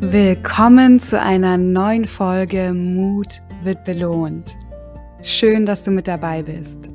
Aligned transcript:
Willkommen 0.00 1.00
zu 1.00 1.20
einer 1.20 1.58
neuen 1.58 2.04
Folge 2.04 2.72
Mut 2.72 3.42
wird 3.64 3.84
belohnt. 3.84 4.56
Schön, 5.22 5.66
dass 5.66 5.82
du 5.82 5.90
mit 5.90 6.06
dabei 6.06 6.44
bist. 6.44 6.88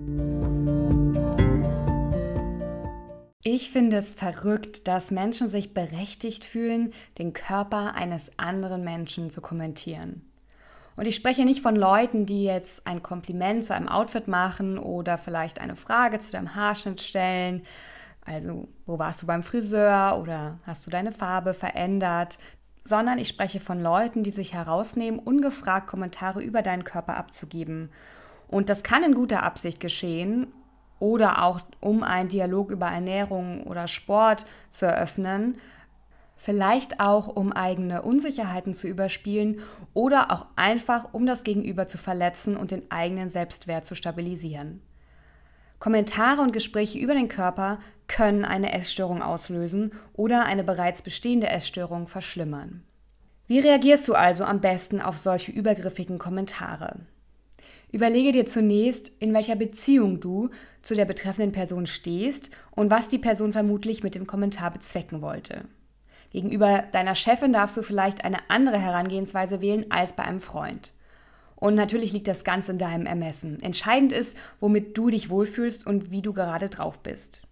Ich 3.44 3.72
finde 3.72 3.98
es 3.98 4.14
verrückt, 4.14 4.88
dass 4.88 5.12
Menschen 5.12 5.50
sich 5.50 5.74
berechtigt 5.74 6.46
fühlen, 6.46 6.94
den 7.18 7.34
Körper 7.34 7.94
eines 7.94 8.32
anderen 8.40 8.86
Menschen 8.86 9.30
zu 9.30 9.42
kommentieren. 9.42 10.22
Und 10.96 11.06
ich 11.06 11.16
spreche 11.16 11.44
nicht 11.44 11.62
von 11.62 11.76
Leuten, 11.76 12.26
die 12.26 12.46
jetzt 12.46 12.88
ein 12.88 13.04
Kompliment 13.04 13.66
zu 13.66 13.76
einem 13.76 13.90
Outfit 13.90 14.30
machen 14.30 14.78
oder 14.78 15.18
vielleicht 15.18 15.60
eine 15.60 15.76
Frage 15.76 16.20
zu 16.20 16.32
deinem 16.32 16.56
Haarschnitt 16.56 17.02
stellen. 17.02 17.64
Also, 18.26 18.70
wo 18.86 18.98
warst 18.98 19.22
du 19.22 19.26
beim 19.26 19.44
Friseur 19.44 20.18
oder 20.22 20.60
hast 20.66 20.88
du 20.88 20.90
deine 20.90 21.12
Farbe 21.12 21.54
verändert? 21.54 22.38
Sondern 22.84 23.18
ich 23.18 23.30
spreche 23.30 23.60
von 23.60 23.82
Leuten, 23.82 24.24
die 24.24 24.32
sich 24.32 24.54
herausnehmen, 24.54 25.20
ungefragt 25.20 25.88
Kommentare 25.88 26.42
über 26.42 26.62
deinen 26.62 26.84
Körper 26.84 27.18
abzugeben. 27.18 27.90
Und 28.48 28.70
das 28.70 28.84
kann 28.84 29.04
in 29.04 29.14
guter 29.14 29.44
Absicht 29.44 29.80
geschehen 29.80 30.48
oder 31.00 31.44
auch 31.44 31.62
um 31.80 32.04
einen 32.04 32.30
Dialog 32.30 32.72
über 32.72 32.88
Ernährung 32.88 33.64
oder 33.64 33.88
Sport 33.88 34.46
zu 34.70 34.86
eröffnen, 34.86 35.58
vielleicht 36.38 37.00
auch 37.00 37.28
um 37.28 37.54
eigene 37.54 38.02
Unsicherheiten 38.02 38.74
zu 38.74 38.88
überspielen 38.88 39.62
oder 39.94 40.32
auch 40.32 40.46
einfach 40.56 41.14
um 41.14 41.26
das 41.26 41.44
Gegenüber 41.44 41.88
zu 41.88 41.98
verletzen 41.98 42.58
und 42.58 42.72
den 42.72 42.92
eigenen 42.92 43.30
Selbstwert 43.30 43.86
zu 43.86 43.96
stabilisieren. 43.96 44.82
Kommentare 45.80 46.42
und 46.42 46.54
Gespräche 46.54 47.00
über 47.00 47.14
den 47.14 47.28
Körper 47.28 47.80
können 48.08 48.46
eine 48.46 48.74
Essstörung 48.74 49.22
auslösen 49.22 49.92
oder 50.14 50.46
eine 50.46 50.64
bereits 50.64 51.02
bestehende 51.02 51.48
Essstörung 51.48 52.08
verschlimmern. 52.08 52.84
Wie 53.48 53.60
reagierst 53.60 54.08
du 54.08 54.14
also 54.14 54.44
am 54.44 54.62
besten 54.62 55.02
auf 55.02 55.18
solche 55.18 55.52
übergriffigen 55.52 56.18
Kommentare? 56.18 57.00
Überlege 57.92 58.32
dir 58.32 58.46
zunächst, 58.48 59.12
in 59.20 59.34
welcher 59.34 59.56
Beziehung 59.56 60.20
du 60.20 60.50
zu 60.82 60.96
der 60.96 61.06
betreffenden 61.06 61.52
Person 61.52 61.86
stehst 61.86 62.50
und 62.72 62.90
was 62.90 63.08
die 63.08 63.20
Person 63.20 63.54
vermutlich 63.54 64.02
mit 64.02 64.16
dem 64.16 64.26
Kommentar 64.26 64.72
bezwecken 64.72 65.22
wollte. 65.22 65.66
Gegenüber 66.32 66.84
deiner 66.92 67.14
Chefin 67.14 67.54
darfst 67.54 67.78
du 67.78 67.84
vielleicht 67.84 68.26
eine 68.26 68.50
andere 68.50 68.80
Herangehensweise 68.80 69.62
wählen 69.62 69.86
als 69.92 70.14
bei 70.14 70.24
einem 70.24 70.40
Freund. 70.40 70.92
Und 71.56 71.76
natürlich 71.76 72.12
liegt 72.12 72.28
das 72.28 72.44
ganz 72.44 72.68
in 72.68 72.80
deinem 72.80 73.06
Ermessen. 73.06 73.62
Entscheidend 73.62 74.12
ist, 74.12 74.36
womit 74.60 74.98
du 74.98 75.12
dich 75.12 75.30
wohlfühlst 75.30 75.86
und 75.86 76.10
wie 76.10 76.24
du 76.24 76.34
gerade 76.34 76.70
drauf 76.70 77.00
bist. 77.00 77.44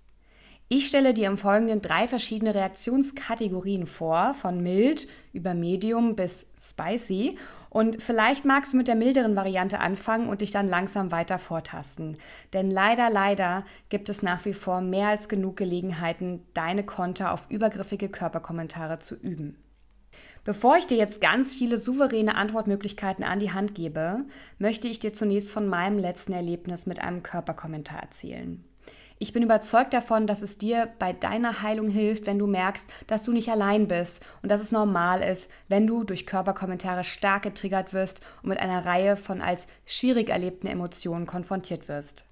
Ich 0.73 0.87
stelle 0.87 1.13
dir 1.13 1.27
im 1.27 1.37
Folgenden 1.37 1.81
drei 1.81 2.07
verschiedene 2.07 2.55
Reaktionskategorien 2.55 3.87
vor, 3.87 4.33
von 4.33 4.63
mild 4.63 5.05
über 5.33 5.53
medium 5.53 6.15
bis 6.15 6.49
spicy. 6.57 7.37
Und 7.69 8.01
vielleicht 8.01 8.45
magst 8.45 8.71
du 8.71 8.77
mit 8.77 8.87
der 8.87 8.95
milderen 8.95 9.35
Variante 9.35 9.81
anfangen 9.81 10.29
und 10.29 10.39
dich 10.39 10.51
dann 10.51 10.69
langsam 10.69 11.11
weiter 11.11 11.39
vortasten. 11.39 12.17
Denn 12.53 12.71
leider, 12.71 13.09
leider 13.09 13.65
gibt 13.89 14.07
es 14.07 14.23
nach 14.23 14.45
wie 14.45 14.53
vor 14.53 14.79
mehr 14.79 15.09
als 15.09 15.27
genug 15.27 15.57
Gelegenheiten, 15.57 16.41
deine 16.53 16.85
Konter 16.85 17.33
auf 17.33 17.49
übergriffige 17.49 18.07
Körperkommentare 18.07 18.97
zu 18.99 19.15
üben. 19.15 19.61
Bevor 20.45 20.77
ich 20.77 20.87
dir 20.87 20.97
jetzt 20.97 21.19
ganz 21.19 21.53
viele 21.53 21.79
souveräne 21.79 22.35
Antwortmöglichkeiten 22.35 23.25
an 23.25 23.39
die 23.39 23.51
Hand 23.51 23.75
gebe, 23.75 24.23
möchte 24.57 24.87
ich 24.87 24.99
dir 24.99 25.11
zunächst 25.11 25.51
von 25.51 25.67
meinem 25.67 25.99
letzten 25.99 26.31
Erlebnis 26.31 26.85
mit 26.85 27.01
einem 27.01 27.23
Körperkommentar 27.23 28.01
erzählen. 28.01 28.63
Ich 29.23 29.33
bin 29.33 29.43
überzeugt 29.43 29.93
davon, 29.93 30.25
dass 30.25 30.41
es 30.41 30.57
dir 30.57 30.89
bei 30.97 31.13
deiner 31.13 31.61
Heilung 31.61 31.89
hilft, 31.89 32.25
wenn 32.25 32.39
du 32.39 32.47
merkst, 32.47 32.89
dass 33.05 33.21
du 33.21 33.31
nicht 33.31 33.49
allein 33.49 33.87
bist 33.87 34.25
und 34.41 34.49
dass 34.49 34.61
es 34.61 34.71
normal 34.71 35.21
ist, 35.21 35.47
wenn 35.67 35.85
du 35.85 36.03
durch 36.03 36.25
Körperkommentare 36.25 37.03
stark 37.03 37.43
getriggert 37.43 37.93
wirst 37.93 38.21
und 38.41 38.49
mit 38.49 38.59
einer 38.59 38.83
Reihe 38.83 39.17
von 39.17 39.39
als 39.39 39.67
schwierig 39.85 40.31
erlebten 40.31 40.65
Emotionen 40.65 41.27
konfrontiert 41.27 41.87
wirst. 41.87 42.25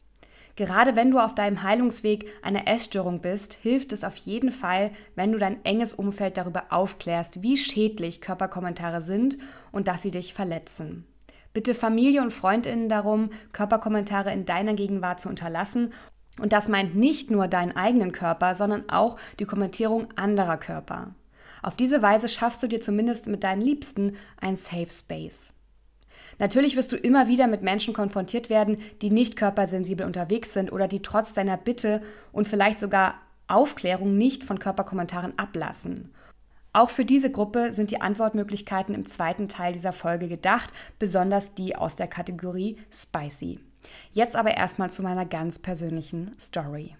Gerade 0.55 0.95
wenn 0.95 1.11
du 1.11 1.19
auf 1.19 1.35
deinem 1.35 1.61
Heilungsweg 1.61 2.25
einer 2.41 2.67
Essstörung 2.67 3.21
bist, 3.21 3.53
hilft 3.53 3.94
es 3.94 4.03
auf 4.03 4.16
jeden 4.16 4.50
Fall, 4.50 4.89
wenn 5.13 5.31
du 5.31 5.38
dein 5.38 5.63
enges 5.66 5.94
Umfeld 5.94 6.38
darüber 6.38 6.63
aufklärst, 6.71 7.44
wie 7.44 7.57
schädlich 7.57 8.19
Körperkommentare 8.19 9.03
sind 9.03 9.38
und 9.71 9.88
dass 9.88 10.01
sie 10.01 10.11
dich 10.11 10.33
verletzen. 10.33 11.06
Bitte 11.53 11.75
Familie 11.75 12.23
und 12.23 12.33
Freundinnen 12.33 12.89
darum, 12.89 13.29
Körperkommentare 13.53 14.33
in 14.33 14.45
deiner 14.45 14.73
Gegenwart 14.73 15.21
zu 15.21 15.29
unterlassen. 15.29 15.94
Und 16.39 16.53
das 16.53 16.67
meint 16.67 16.95
nicht 16.95 17.31
nur 17.31 17.47
deinen 17.47 17.75
eigenen 17.75 18.11
Körper, 18.11 18.55
sondern 18.55 18.89
auch 18.89 19.17
die 19.39 19.45
Kommentierung 19.45 20.07
anderer 20.16 20.57
Körper. 20.57 21.13
Auf 21.61 21.75
diese 21.75 22.01
Weise 22.01 22.27
schaffst 22.27 22.63
du 22.63 22.67
dir 22.67 22.81
zumindest 22.81 23.27
mit 23.27 23.44
deinen 23.44 23.61
Liebsten 23.61 24.16
ein 24.39 24.55
Safe 24.55 24.89
Space. 24.89 25.53
Natürlich 26.38 26.77
wirst 26.77 26.94
du 26.94 26.95
immer 26.95 27.27
wieder 27.27 27.47
mit 27.47 27.61
Menschen 27.61 27.94
konfrontiert 27.94 28.50
werden, 28.50 28.77
die 29.01 29.11
nicht 29.11 29.35
körpersensibel 29.35 30.05
unterwegs 30.05 30.53
sind 30.53 30.72
oder 30.72 30.88
die 30.88 31.01
trotz 31.01 31.33
deiner 31.33 31.57
Bitte 31.57 32.01
und 32.31 32.47
vielleicht 32.47 32.79
sogar 32.79 33.16
Aufklärung 33.47 34.17
nicht 34.17 34.44
von 34.44 34.59
Körperkommentaren 34.59 35.38
ablassen. 35.38 36.13
Auch 36.71 36.91
für 36.91 37.03
diese 37.03 37.31
Gruppe 37.31 37.73
sind 37.73 37.91
die 37.91 38.00
Antwortmöglichkeiten 38.00 38.94
im 38.95 39.06
zweiten 39.06 39.50
Teil 39.50 39.73
dieser 39.73 39.91
Folge 39.91 40.27
gedacht, 40.27 40.71
besonders 41.00 41.56
die 41.56 41.75
aus 41.75 41.95
der 41.95 42.07
Kategorie 42.07 42.77
Spicy. 42.91 43.59
Jetzt 44.11 44.35
aber 44.35 44.55
erstmal 44.55 44.89
zu 44.89 45.03
meiner 45.03 45.25
ganz 45.25 45.59
persönlichen 45.59 46.35
Story. 46.39 46.95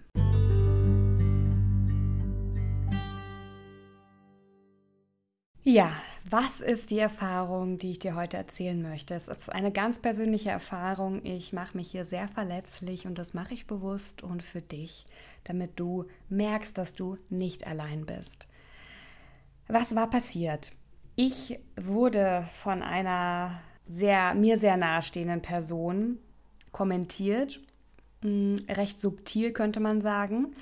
Ja, 5.62 5.92
was 6.28 6.60
ist 6.60 6.90
die 6.90 6.98
Erfahrung, 6.98 7.76
die 7.76 7.92
ich 7.92 7.98
dir 7.98 8.14
heute 8.14 8.36
erzählen 8.36 8.80
möchte? 8.80 9.14
Es 9.14 9.28
ist 9.28 9.52
eine 9.52 9.70
ganz 9.70 9.98
persönliche 9.98 10.50
Erfahrung. 10.50 11.24
Ich 11.24 11.52
mache 11.52 11.76
mich 11.76 11.90
hier 11.90 12.06
sehr 12.06 12.28
verletzlich 12.28 13.06
und 13.06 13.18
das 13.18 13.34
mache 13.34 13.52
ich 13.54 13.66
bewusst 13.66 14.22
und 14.22 14.42
für 14.42 14.62
dich, 14.62 15.04
damit 15.44 15.78
du 15.78 16.06
merkst, 16.30 16.78
dass 16.78 16.94
du 16.94 17.18
nicht 17.28 17.66
allein 17.66 18.06
bist. 18.06 18.48
Was 19.68 19.94
war 19.94 20.08
passiert? 20.08 20.72
Ich 21.14 21.60
wurde 21.76 22.48
von 22.62 22.82
einer 22.82 23.60
sehr, 23.86 24.34
mir 24.34 24.56
sehr 24.56 24.78
nahestehenden 24.78 25.42
Person 25.42 26.18
kommentiert, 26.72 27.60
hm, 28.22 28.56
recht 28.68 29.00
subtil 29.00 29.52
könnte 29.52 29.80
man 29.80 30.00
sagen. 30.00 30.54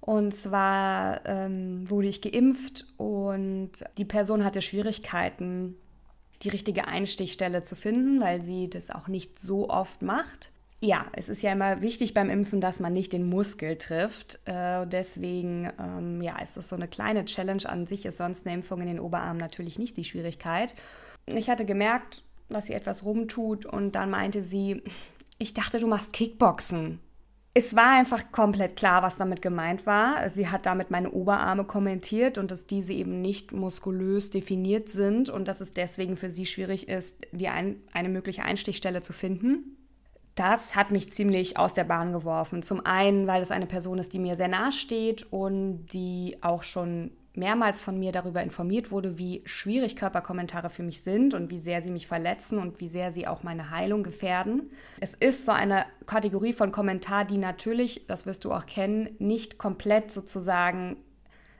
Und 0.00 0.34
zwar 0.34 1.26
ähm, 1.26 1.88
wurde 1.90 2.08
ich 2.08 2.22
geimpft 2.22 2.86
und 2.96 3.72
die 3.98 4.04
Person 4.04 4.44
hatte 4.44 4.62
Schwierigkeiten, 4.62 5.76
die 6.42 6.48
richtige 6.48 6.86
Einstichstelle 6.86 7.62
zu 7.62 7.76
finden, 7.76 8.20
weil 8.20 8.40
sie 8.40 8.70
das 8.70 8.90
auch 8.90 9.08
nicht 9.08 9.38
so 9.38 9.68
oft 9.68 10.02
macht. 10.02 10.50
Ja, 10.80 11.06
es 11.12 11.28
ist 11.28 11.42
ja 11.42 11.52
immer 11.52 11.82
wichtig 11.82 12.14
beim 12.14 12.30
Impfen, 12.30 12.60
dass 12.60 12.78
man 12.78 12.92
nicht 12.92 13.12
den 13.12 13.28
Muskel 13.28 13.76
trifft. 13.76 14.38
Äh, 14.44 14.86
deswegen 14.86 15.72
ähm, 15.78 16.22
ja, 16.22 16.38
ist 16.40 16.56
das 16.56 16.68
so 16.68 16.76
eine 16.76 16.86
kleine 16.86 17.24
Challenge 17.24 17.68
an 17.68 17.86
sich. 17.86 18.06
Ist 18.06 18.18
sonst 18.18 18.46
eine 18.46 18.54
Impfung 18.54 18.80
in 18.80 18.86
den 18.86 19.00
Oberarm 19.00 19.38
natürlich 19.38 19.78
nicht 19.78 19.96
die 19.96 20.04
Schwierigkeit. 20.04 20.74
Ich 21.26 21.50
hatte 21.50 21.64
gemerkt, 21.64 22.22
dass 22.48 22.66
sie 22.66 22.74
etwas 22.74 23.04
rumtut 23.04 23.66
und 23.66 23.92
dann 23.92 24.08
meinte 24.08 24.42
sie, 24.42 24.82
ich 25.38 25.54
dachte, 25.54 25.78
du 25.78 25.86
machst 25.86 26.12
Kickboxen. 26.12 27.00
Es 27.54 27.74
war 27.74 27.98
einfach 27.98 28.30
komplett 28.30 28.76
klar, 28.76 29.02
was 29.02 29.16
damit 29.16 29.42
gemeint 29.42 29.86
war. 29.86 30.28
Sie 30.30 30.48
hat 30.48 30.66
damit 30.66 30.90
meine 30.90 31.10
Oberarme 31.10 31.64
kommentiert 31.64 32.38
und 32.38 32.50
dass 32.50 32.66
diese 32.66 32.92
eben 32.92 33.20
nicht 33.20 33.52
muskulös 33.52 34.30
definiert 34.30 34.90
sind 34.90 35.28
und 35.28 35.48
dass 35.48 35.60
es 35.60 35.72
deswegen 35.72 36.16
für 36.16 36.30
sie 36.30 36.46
schwierig 36.46 36.88
ist, 36.88 37.26
die 37.32 37.48
ein, 37.48 37.80
eine 37.92 38.08
mögliche 38.08 38.44
Einstichstelle 38.44 39.02
zu 39.02 39.12
finden. 39.12 39.76
Das 40.36 40.76
hat 40.76 40.92
mich 40.92 41.10
ziemlich 41.10 41.56
aus 41.56 41.74
der 41.74 41.82
Bahn 41.82 42.12
geworfen. 42.12 42.62
Zum 42.62 42.86
einen, 42.86 43.26
weil 43.26 43.42
es 43.42 43.50
eine 43.50 43.66
Person 43.66 43.98
ist, 43.98 44.12
die 44.12 44.20
mir 44.20 44.36
sehr 44.36 44.46
nahe 44.46 44.70
steht 44.70 45.24
und 45.32 45.86
die 45.86 46.36
auch 46.42 46.62
schon 46.62 47.10
mehrmals 47.38 47.80
von 47.80 47.98
mir 47.98 48.12
darüber 48.12 48.42
informiert 48.42 48.90
wurde, 48.90 49.16
wie 49.16 49.42
schwierig 49.44 49.96
Körperkommentare 49.96 50.70
für 50.70 50.82
mich 50.82 51.02
sind 51.02 51.34
und 51.34 51.50
wie 51.50 51.58
sehr 51.58 51.82
sie 51.82 51.90
mich 51.90 52.06
verletzen 52.06 52.58
und 52.58 52.80
wie 52.80 52.88
sehr 52.88 53.12
sie 53.12 53.26
auch 53.26 53.42
meine 53.42 53.70
Heilung 53.70 54.02
gefährden. 54.02 54.70
Es 55.00 55.14
ist 55.14 55.46
so 55.46 55.52
eine 55.52 55.86
Kategorie 56.06 56.52
von 56.52 56.72
Kommentar, 56.72 57.24
die 57.24 57.38
natürlich, 57.38 58.06
das 58.06 58.26
wirst 58.26 58.44
du 58.44 58.52
auch 58.52 58.66
kennen, 58.66 59.10
nicht 59.18 59.58
komplett 59.58 60.10
sozusagen 60.10 60.96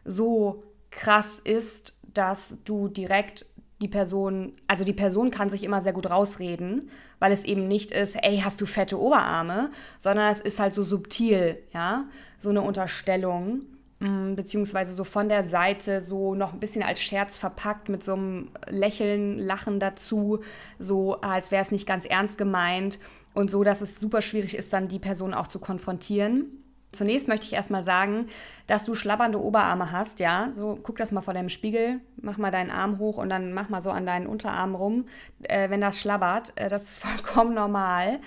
so 0.04 0.64
krass 0.90 1.38
ist, 1.38 1.98
dass 2.12 2.58
du 2.64 2.88
direkt 2.88 3.46
die 3.80 3.88
Person, 3.88 4.54
also 4.66 4.84
die 4.84 4.92
Person 4.92 5.30
kann 5.30 5.50
sich 5.50 5.62
immer 5.62 5.80
sehr 5.80 5.92
gut 5.92 6.10
rausreden, 6.10 6.90
weil 7.20 7.32
es 7.32 7.44
eben 7.44 7.68
nicht 7.68 7.92
ist, 7.92 8.16
ey, 8.16 8.40
hast 8.42 8.60
du 8.60 8.66
fette 8.66 8.98
Oberarme, 9.00 9.70
sondern 9.98 10.30
es 10.30 10.40
ist 10.40 10.58
halt 10.58 10.74
so 10.74 10.82
subtil, 10.82 11.58
ja, 11.72 12.06
so 12.40 12.50
eine 12.50 12.62
Unterstellung. 12.62 13.60
Mm, 14.00 14.36
beziehungsweise 14.36 14.92
so 14.92 15.02
von 15.02 15.28
der 15.28 15.42
Seite 15.42 16.00
so 16.00 16.34
noch 16.34 16.52
ein 16.52 16.60
bisschen 16.60 16.84
als 16.84 17.00
Scherz 17.00 17.36
verpackt 17.36 17.88
mit 17.88 18.04
so 18.04 18.14
einem 18.14 18.50
Lächeln, 18.68 19.38
Lachen 19.38 19.80
dazu, 19.80 20.40
so 20.78 21.20
als 21.20 21.50
wäre 21.50 21.62
es 21.62 21.72
nicht 21.72 21.86
ganz 21.86 22.04
ernst 22.04 22.38
gemeint 22.38 23.00
und 23.34 23.50
so, 23.50 23.64
dass 23.64 23.80
es 23.80 23.98
super 23.98 24.22
schwierig 24.22 24.56
ist, 24.56 24.72
dann 24.72 24.86
die 24.86 25.00
Person 25.00 25.34
auch 25.34 25.48
zu 25.48 25.58
konfrontieren. 25.58 26.46
Zunächst 26.92 27.28
möchte 27.28 27.46
ich 27.46 27.52
erstmal 27.52 27.82
sagen, 27.82 28.28
dass 28.66 28.84
du 28.84 28.94
schlabbernde 28.94 29.42
Oberarme 29.42 29.92
hast, 29.92 30.20
ja. 30.20 30.48
So, 30.52 30.78
guck 30.82 30.96
das 30.96 31.12
mal 31.12 31.20
vor 31.20 31.34
deinem 31.34 31.50
Spiegel. 31.50 32.00
mach 32.22 32.38
mal 32.38 32.50
deinen 32.50 32.70
Arm 32.70 32.98
hoch 32.98 33.18
und 33.18 33.28
dann 33.28 33.52
mach 33.52 33.68
mal 33.68 33.82
so 33.82 33.90
an 33.90 34.06
deinen 34.06 34.26
Unterarm 34.26 34.74
rum, 34.74 35.04
äh, 35.42 35.68
wenn 35.70 35.82
das 35.82 35.98
schlabbert. 35.98 36.52
Äh, 36.56 36.68
das 36.68 36.84
ist 36.84 36.98
vollkommen 37.04 37.54
normal. 37.54 38.20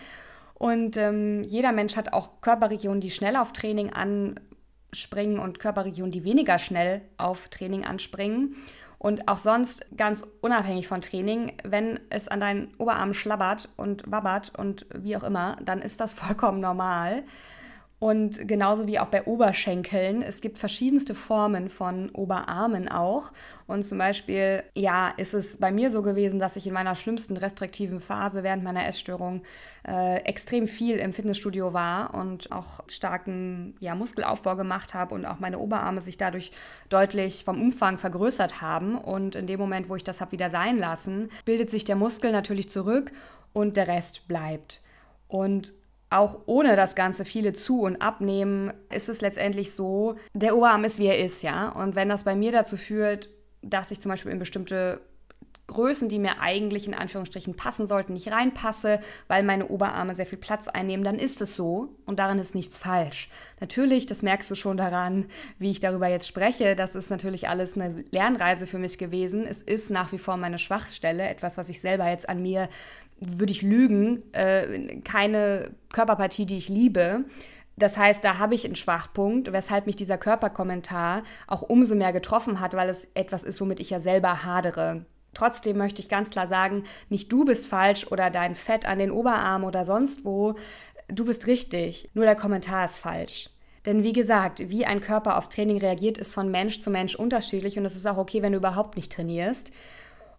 Und 0.53 0.95
ähm, 0.97 1.41
jeder 1.43 1.71
Mensch 1.71 1.95
hat 1.95 2.13
auch 2.13 2.41
Körperregionen, 2.41 3.01
die 3.01 3.09
schnell 3.09 3.35
auf 3.35 3.51
Training 3.51 3.91
anspringen 4.91 5.39
und 5.39 5.59
Körperregionen, 5.59 6.11
die 6.11 6.23
weniger 6.23 6.59
schnell 6.59 7.01
auf 7.17 7.47
Training 7.47 7.85
anspringen. 7.85 8.55
Und 8.97 9.27
auch 9.27 9.39
sonst 9.39 9.85
ganz 9.97 10.27
unabhängig 10.41 10.87
von 10.87 11.01
Training, 11.01 11.53
wenn 11.63 11.99
es 12.09 12.27
an 12.27 12.39
deinen 12.39 12.73
Oberarm 12.77 13.15
schlabbert 13.15 13.69
und 13.75 14.03
wabbert 14.05 14.53
und 14.55 14.85
wie 14.93 15.17
auch 15.17 15.23
immer, 15.23 15.57
dann 15.63 15.81
ist 15.81 15.99
das 15.99 16.13
vollkommen 16.13 16.59
normal. 16.59 17.23
Und 18.01 18.47
genauso 18.47 18.87
wie 18.87 18.97
auch 18.97 19.09
bei 19.09 19.25
Oberschenkeln. 19.25 20.23
Es 20.23 20.41
gibt 20.41 20.57
verschiedenste 20.57 21.13
Formen 21.13 21.69
von 21.69 22.09
Oberarmen 22.09 22.89
auch. 22.89 23.31
Und 23.67 23.83
zum 23.83 23.99
Beispiel, 23.99 24.63
ja, 24.73 25.09
ist 25.17 25.35
es 25.35 25.57
bei 25.57 25.71
mir 25.71 25.91
so 25.91 26.01
gewesen, 26.01 26.39
dass 26.39 26.55
ich 26.55 26.65
in 26.65 26.73
meiner 26.73 26.95
schlimmsten 26.95 27.37
restriktiven 27.37 27.99
Phase 27.99 28.41
während 28.41 28.63
meiner 28.63 28.87
Essstörung 28.87 29.43
äh, 29.87 30.15
extrem 30.23 30.67
viel 30.67 30.95
im 30.95 31.13
Fitnessstudio 31.13 31.73
war 31.73 32.15
und 32.15 32.51
auch 32.51 32.79
starken 32.87 33.75
ja, 33.79 33.93
Muskelaufbau 33.93 34.55
gemacht 34.55 34.95
habe 34.95 35.13
und 35.13 35.23
auch 35.27 35.39
meine 35.39 35.59
Oberarme 35.59 36.01
sich 36.01 36.17
dadurch 36.17 36.51
deutlich 36.89 37.43
vom 37.43 37.61
Umfang 37.61 37.99
vergrößert 37.99 38.61
haben. 38.61 38.97
Und 38.97 39.35
in 39.35 39.45
dem 39.45 39.59
Moment, 39.59 39.89
wo 39.89 39.95
ich 39.95 40.03
das 40.03 40.21
habe 40.21 40.31
wieder 40.31 40.49
sein 40.49 40.79
lassen, 40.79 41.29
bildet 41.45 41.69
sich 41.69 41.85
der 41.85 41.97
Muskel 41.97 42.31
natürlich 42.31 42.67
zurück 42.71 43.11
und 43.53 43.77
der 43.77 43.87
Rest 43.87 44.27
bleibt. 44.27 44.81
Und 45.27 45.71
auch 46.11 46.39
ohne 46.45 46.75
das 46.75 46.93
Ganze 46.93 47.25
viele 47.25 47.53
zu 47.53 47.81
und 47.81 48.01
abnehmen, 48.01 48.73
ist 48.93 49.09
es 49.09 49.21
letztendlich 49.21 49.71
so, 49.71 50.15
der 50.33 50.55
Oberarm 50.55 50.83
ist, 50.83 50.99
wie 50.99 51.07
er 51.07 51.17
ist, 51.17 51.41
ja. 51.41 51.69
Und 51.69 51.95
wenn 51.95 52.09
das 52.09 52.25
bei 52.25 52.35
mir 52.35 52.51
dazu 52.51 52.75
führt, 52.77 53.29
dass 53.61 53.91
ich 53.91 54.01
zum 54.01 54.09
Beispiel 54.09 54.31
in 54.31 54.39
bestimmte 54.39 55.01
Größen, 55.67 56.09
die 56.09 56.19
mir 56.19 56.41
eigentlich 56.41 56.85
in 56.85 56.93
Anführungsstrichen 56.93 57.55
passen 57.55 57.87
sollten, 57.87 58.13
nicht 58.13 58.29
reinpasse, 58.29 58.99
weil 59.27 59.43
meine 59.43 59.69
Oberarme 59.69 60.15
sehr 60.15 60.25
viel 60.25 60.37
Platz 60.37 60.67
einnehmen, 60.67 61.05
dann 61.05 61.17
ist 61.17 61.41
es 61.41 61.55
so 61.55 61.95
und 62.05 62.19
daran 62.19 62.39
ist 62.39 62.55
nichts 62.55 62.77
falsch. 62.77 63.29
Natürlich, 63.61 64.05
das 64.05 64.21
merkst 64.21 64.51
du 64.51 64.55
schon 64.55 64.75
daran, 64.75 65.27
wie 65.59 65.71
ich 65.71 65.79
darüber 65.79 66.07
jetzt 66.07 66.27
spreche, 66.27 66.75
das 66.75 66.95
ist 66.95 67.09
natürlich 67.09 67.47
alles 67.47 67.77
eine 67.77 68.03
Lernreise 68.11 68.67
für 68.67 68.79
mich 68.79 68.97
gewesen. 68.97 69.47
Es 69.47 69.61
ist 69.61 69.89
nach 69.89 70.11
wie 70.11 70.17
vor 70.17 70.35
meine 70.35 70.59
Schwachstelle, 70.59 71.29
etwas, 71.29 71.57
was 71.57 71.69
ich 71.69 71.79
selber 71.79 72.09
jetzt 72.09 72.27
an 72.27 72.41
mir 72.41 72.67
würde 73.21 73.51
ich 73.51 73.61
lügen, 73.61 74.23
äh, 74.33 74.97
keine 75.01 75.71
Körperpartie, 75.93 76.45
die 76.45 76.57
ich 76.57 76.67
liebe. 76.67 77.25
Das 77.77 77.97
heißt, 77.97 78.23
da 78.23 78.37
habe 78.37 78.55
ich 78.55 78.65
einen 78.65 78.75
Schwachpunkt, 78.75 79.53
weshalb 79.53 79.85
mich 79.85 79.95
dieser 79.95 80.17
Körperkommentar 80.17 81.23
auch 81.47 81.61
umso 81.61 81.95
mehr 81.95 82.11
getroffen 82.11 82.59
hat, 82.59 82.73
weil 82.73 82.89
es 82.89 83.09
etwas 83.13 83.43
ist, 83.43 83.61
womit 83.61 83.79
ich 83.79 83.89
ja 83.89 83.99
selber 83.99 84.43
hadere. 84.43 85.05
Trotzdem 85.33 85.77
möchte 85.77 86.01
ich 86.01 86.09
ganz 86.09 86.29
klar 86.29 86.47
sagen, 86.47 86.83
nicht 87.09 87.31
du 87.31 87.45
bist 87.45 87.67
falsch 87.67 88.07
oder 88.11 88.29
dein 88.29 88.55
Fett 88.55 88.85
an 88.85 88.99
den 88.99 89.11
Oberarm 89.11 89.63
oder 89.63 89.85
sonst 89.85 90.25
wo, 90.25 90.55
du 91.07 91.25
bist 91.25 91.47
richtig, 91.47 92.09
nur 92.13 92.25
der 92.25 92.35
Kommentar 92.35 92.85
ist 92.85 92.97
falsch. 92.97 93.49
Denn 93.85 94.03
wie 94.03 94.13
gesagt, 94.13 94.69
wie 94.69 94.85
ein 94.85 95.01
Körper 95.01 95.37
auf 95.37 95.49
Training 95.49 95.77
reagiert, 95.77 96.17
ist 96.17 96.33
von 96.33 96.51
Mensch 96.51 96.81
zu 96.81 96.91
Mensch 96.91 97.15
unterschiedlich 97.15 97.79
und 97.79 97.85
es 97.85 97.95
ist 97.95 98.05
auch 98.05 98.17
okay, 98.17 98.41
wenn 98.41 98.51
du 98.51 98.59
überhaupt 98.59 98.95
nicht 98.95 99.11
trainierst. 99.11 99.71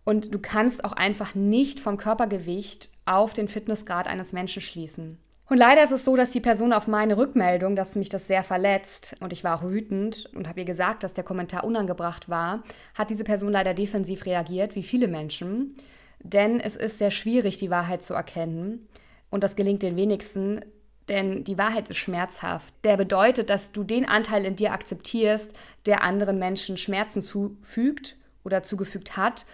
Und 0.05 0.35
du 0.35 0.39
kannst 0.39 0.85
auch 0.85 0.93
einfach 0.93 1.35
nicht 1.35 1.81
vom 1.81 1.97
Körpergewicht 1.97 2.91
auf 3.05 3.33
den 3.33 3.49
Fitnessgrad 3.49 4.07
eines 4.07 4.33
Menschen 4.33 4.63
schließen. 4.63 5.19
Und 5.49 5.59
leider 5.59 5.83
ist 5.83 5.91
es 5.91 6.05
so, 6.05 6.17
dass 6.17 6.31
die 6.31 6.41
Person 6.41 6.73
auf 6.73 6.87
meine 6.87 7.19
Rückmeldung, 7.19 7.77
dass 7.77 7.95
mich 7.95 8.09
das 8.09 8.27
sehr 8.27 8.43
verletzt 8.43 9.17
und 9.21 9.35
ich 9.35 9.45
war 9.45 9.59
auch 9.59 9.69
wütend 9.69 10.31
und 10.35 10.49
habe 10.49 10.61
ihr 10.61 10.67
gesagt, 10.67 11.03
dass 11.03 11.13
der 11.13 11.25
Kommentar 11.25 11.65
unangebracht 11.65 12.29
war, 12.29 12.63
hat 12.95 13.11
diese 13.11 13.25
Person 13.25 13.53
leider 13.53 13.75
defensiv 13.75 14.25
reagiert, 14.25 14.77
wie 14.77 14.83
viele 14.83 15.09
Menschen. 15.09 15.77
Denn 16.21 16.59
es 16.59 16.75
ist 16.77 16.99
sehr 16.99 17.11
schwierig, 17.11 17.59
die 17.59 17.71
Wahrheit 17.71 18.03
zu 18.03 18.15
erkennen. 18.15 18.89
Und 19.29 19.45
das 19.45 19.57
gelingt 19.57 19.83
den 19.83 19.97
wenigsten, 19.97 20.65
denn 21.09 21.45
die 21.45 21.59
Wahrheit 21.59 21.91
ist 21.91 21.99
schmerzhaft. 21.99 22.73
Der 22.85 22.97
bedeutet, 22.97 23.51
dass 23.51 23.73
du 23.73 23.85
den 23.85 24.09
Anteil 24.09 24.47
in 24.47 24.57
dir 24.57 24.73
akzeptierst, 24.73 25.53
der 25.85 26.03
anderen 26.03 26.39
Menschen 26.39 26.79
Schmerzen 26.79 27.21
zufügt 27.21 28.17
oder 28.45 28.63
zugefügt 28.63 29.17
hat 29.17 29.45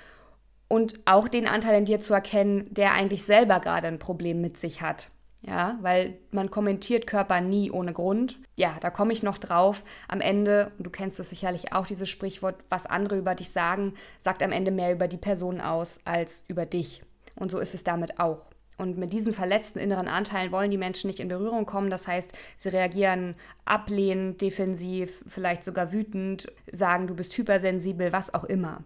und 0.68 1.00
auch 1.06 1.28
den 1.28 1.48
Anteil 1.48 1.78
in 1.78 1.84
dir 1.86 2.00
zu 2.00 2.14
erkennen, 2.14 2.66
der 2.70 2.92
eigentlich 2.92 3.24
selber 3.24 3.60
gerade 3.60 3.88
ein 3.88 3.98
Problem 3.98 4.40
mit 4.40 4.58
sich 4.58 4.82
hat. 4.82 5.10
Ja, 5.40 5.78
weil 5.82 6.18
man 6.32 6.50
kommentiert 6.50 7.06
Körper 7.06 7.40
nie 7.40 7.70
ohne 7.70 7.92
Grund. 7.92 8.40
Ja, 8.56 8.76
da 8.80 8.90
komme 8.90 9.12
ich 9.12 9.22
noch 9.22 9.38
drauf. 9.38 9.84
Am 10.08 10.20
Ende, 10.20 10.72
und 10.78 10.84
du 10.84 10.90
kennst 10.90 11.20
es 11.20 11.30
sicherlich 11.30 11.72
auch, 11.72 11.86
dieses 11.86 12.08
Sprichwort, 12.08 12.56
was 12.70 12.86
andere 12.86 13.16
über 13.16 13.36
dich 13.36 13.50
sagen, 13.50 13.94
sagt 14.18 14.42
am 14.42 14.50
Ende 14.50 14.72
mehr 14.72 14.92
über 14.92 15.06
die 15.06 15.16
Person 15.16 15.60
aus 15.60 16.00
als 16.04 16.44
über 16.48 16.66
dich. 16.66 17.02
Und 17.36 17.52
so 17.52 17.60
ist 17.60 17.72
es 17.72 17.84
damit 17.84 18.18
auch. 18.18 18.46
Und 18.78 18.96
mit 18.96 19.12
diesen 19.12 19.32
verletzten 19.32 19.80
inneren 19.80 20.08
Anteilen 20.08 20.52
wollen 20.52 20.70
die 20.70 20.78
Menschen 20.78 21.08
nicht 21.08 21.20
in 21.20 21.28
Berührung 21.28 21.66
kommen. 21.66 21.90
Das 21.90 22.06
heißt, 22.06 22.30
sie 22.56 22.68
reagieren 22.68 23.34
ablehnend, 23.64 24.40
defensiv, 24.40 25.24
vielleicht 25.26 25.64
sogar 25.64 25.92
wütend, 25.92 26.50
sagen, 26.70 27.06
du 27.06 27.14
bist 27.14 27.36
hypersensibel, 27.36 28.12
was 28.12 28.32
auch 28.34 28.44
immer. 28.44 28.82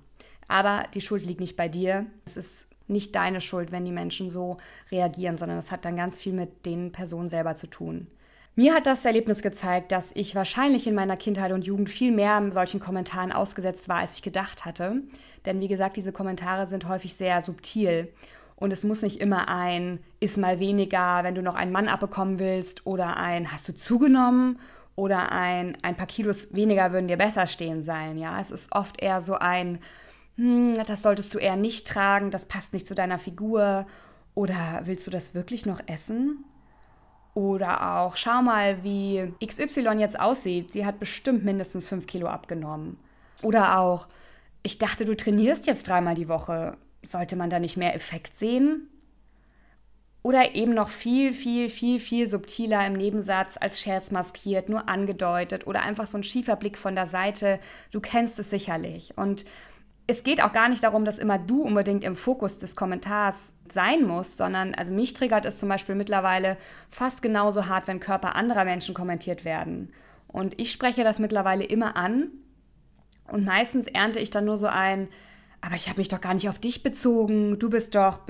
Aber 0.49 0.85
die 0.95 1.01
Schuld 1.01 1.27
liegt 1.27 1.41
nicht 1.41 1.57
bei 1.57 1.69
dir. 1.69 2.07
Es 2.25 2.37
ist 2.37 2.67
nicht 2.89 3.15
deine 3.15 3.41
Schuld, 3.41 3.73
wenn 3.73 3.85
die 3.85 3.93
Menschen 3.93 4.31
so 4.31 4.59
reagieren, 4.91 5.39
sondern 5.39 5.59
es 5.59 5.71
hat 5.71 5.85
dann 5.85 5.97
ganz 5.97 6.21
viel 6.21 6.33
mit 6.33 6.67
den 6.67 6.93
Personen 6.93 7.29
selber 7.29 7.55
zu 7.55 7.67
tun. 7.67 8.07
Mir 8.55 8.75
hat 8.75 8.87
das 8.87 9.07
Erlebnis 9.07 9.41
gezeigt, 9.41 9.93
dass 9.93 10.13
ich 10.15 10.35
wahrscheinlich 10.35 10.87
in 10.87 10.95
meiner 10.95 11.17
Kindheit 11.17 11.53
und 11.53 11.65
Jugend 11.65 11.89
viel 11.89 12.13
mehr 12.13 12.43
solchen 12.53 12.81
Kommentaren 12.81 13.33
ausgesetzt 13.33 13.89
war, 13.89 13.97
als 13.97 14.17
ich 14.17 14.23
gedacht 14.23 14.67
hatte. 14.67 14.97
Denn 15.47 15.61
wie 15.61 15.69
gesagt, 15.69 15.97
diese 15.97 16.13
Kommentare 16.13 16.67
sind 16.67 16.87
häufig 16.87 17.15
sehr 17.15 17.41
subtil. 17.41 18.13
Und 18.57 18.71
es 18.71 18.85
muss 18.85 19.03
nicht 19.03 19.21
immer 19.21 19.49
ein 19.49 20.01
ist 20.21 20.37
mal 20.37 20.61
weniger, 20.61 21.25
wenn 21.25 21.35
du 21.35 21.43
noch 21.43 21.55
einen 21.55 21.73
Mann 21.73 21.89
abbekommen 21.89 22.39
willst, 22.39 22.87
oder 22.87 23.17
ein 23.17 23.51
hast 23.51 23.69
du 23.69 23.75
zugenommen 23.75 24.61
oder 24.95 25.33
ein 25.33 25.79
ein 25.83 25.97
paar 25.97 26.07
Kilos 26.07 26.55
weniger 26.55 26.93
würden 26.93 27.09
dir 27.09 27.17
besser 27.17 27.47
stehen 27.47 27.83
sein. 27.83 28.19
Ja, 28.19 28.39
es 28.39 28.51
ist 28.51 28.71
oft 28.73 29.01
eher 29.01 29.21
so 29.23 29.35
ein 29.35 29.79
hm, 30.37 30.75
das 30.87 31.03
solltest 31.03 31.35
du 31.35 31.39
eher 31.39 31.57
nicht 31.57 31.87
tragen, 31.87 32.31
das 32.31 32.47
passt 32.47 32.73
nicht 32.73 32.87
zu 32.87 32.95
deiner 32.95 33.19
Figur. 33.19 33.87
Oder 34.35 34.83
willst 34.85 35.07
du 35.07 35.11
das 35.11 35.35
wirklich 35.35 35.67
noch 35.67 35.81
essen? 35.87 36.45
Oder 37.35 37.97
auch, 37.97 38.17
schau 38.17 38.43
mal, 38.43 38.83
wie 38.85 39.33
XY 39.45 39.99
jetzt 39.99 40.19
aussieht. 40.21 40.73
Sie 40.73 40.85
hat 40.85 40.99
bestimmt 40.99 41.45
mindestens 41.45 41.87
5 41.87 42.07
Kilo 42.07 42.29
abgenommen. 42.29 42.99
Oder 43.43 43.79
auch, 43.79 44.07
ich 44.63 44.79
dachte, 44.79 45.05
du 45.05 45.17
trainierst 45.17 45.67
jetzt 45.67 45.89
dreimal 45.89 46.15
die 46.15 46.29
Woche. 46.29 46.77
Sollte 47.03 47.37
man 47.37 47.51
da 47.51 47.59
nicht 47.59 47.77
mehr 47.77 47.95
Effekt 47.95 48.37
sehen? 48.37 48.89
Oder 50.23 50.55
eben 50.55 50.73
noch 50.73 50.89
viel, 50.89 51.35
viel, 51.35 51.69
viel, 51.69 51.99
viel 51.99 52.29
subtiler 52.29 52.87
im 52.87 52.93
Nebensatz 52.93 53.57
als 53.61 53.81
Scherz 53.81 54.13
maskiert, 54.13 54.69
nur 54.69 54.89
angedeutet 54.89 55.67
oder 55.67 55.83
einfach 55.83 56.07
so 56.07 56.17
ein 56.17 56.23
schiefer 56.23 56.55
Blick 56.55 56.79
von 56.79 56.95
der 56.95 57.09
Seite. 57.09 57.59
Du 57.91 58.01
kennst 58.01 58.39
es 58.39 58.51
sicherlich. 58.51 59.19
Und 59.19 59.45
es 60.07 60.25
geht 60.25 60.43
auch 60.43 60.53
gar 60.53 60.69
nicht 60.69 60.83
darum, 60.83 61.05
dass 61.05 61.19
immer 61.19 61.39
du 61.39 61.63
unbedingt 61.63 62.05
im 62.05 62.17
Fokus 62.17 62.59
des 62.59 62.75
Kommentars 62.77 63.53
sein 63.69 64.05
musst, 64.05 64.37
sondern 64.37 64.75
also 64.75 64.93
mich 64.93 65.15
triggert 65.15 65.47
es 65.47 65.59
zum 65.59 65.69
Beispiel 65.69 65.95
mittlerweile 65.95 66.57
fast 66.89 67.23
genauso 67.23 67.67
hart, 67.67 67.87
wenn 67.87 68.01
Körper 68.01 68.35
anderer 68.35 68.65
Menschen 68.65 68.95
kommentiert 68.95 69.45
werden. 69.45 69.93
Und 70.29 70.61
ich 70.61 70.73
spreche 70.73 71.05
das 71.05 71.19
mittlerweile 71.19 71.65
immer 71.65 71.97
an 71.97 72.31
und 73.29 73.45
meistens 73.45 73.87
ernte 73.87 74.19
ich 74.19 74.31
dann 74.31 74.45
nur 74.45 74.59
so 74.59 74.67
ein, 74.67 75.09
aber 75.61 75.77
ich 75.77 75.89
habe 75.89 76.01
mich 76.01 76.09
doch 76.09 76.21
gar 76.21 76.35
nicht 76.35 76.49
auf 76.49 76.59
dich 76.59 76.83
bezogen, 76.83 77.59
du 77.59 77.71
bist 77.71 77.95
doch, 77.95 78.21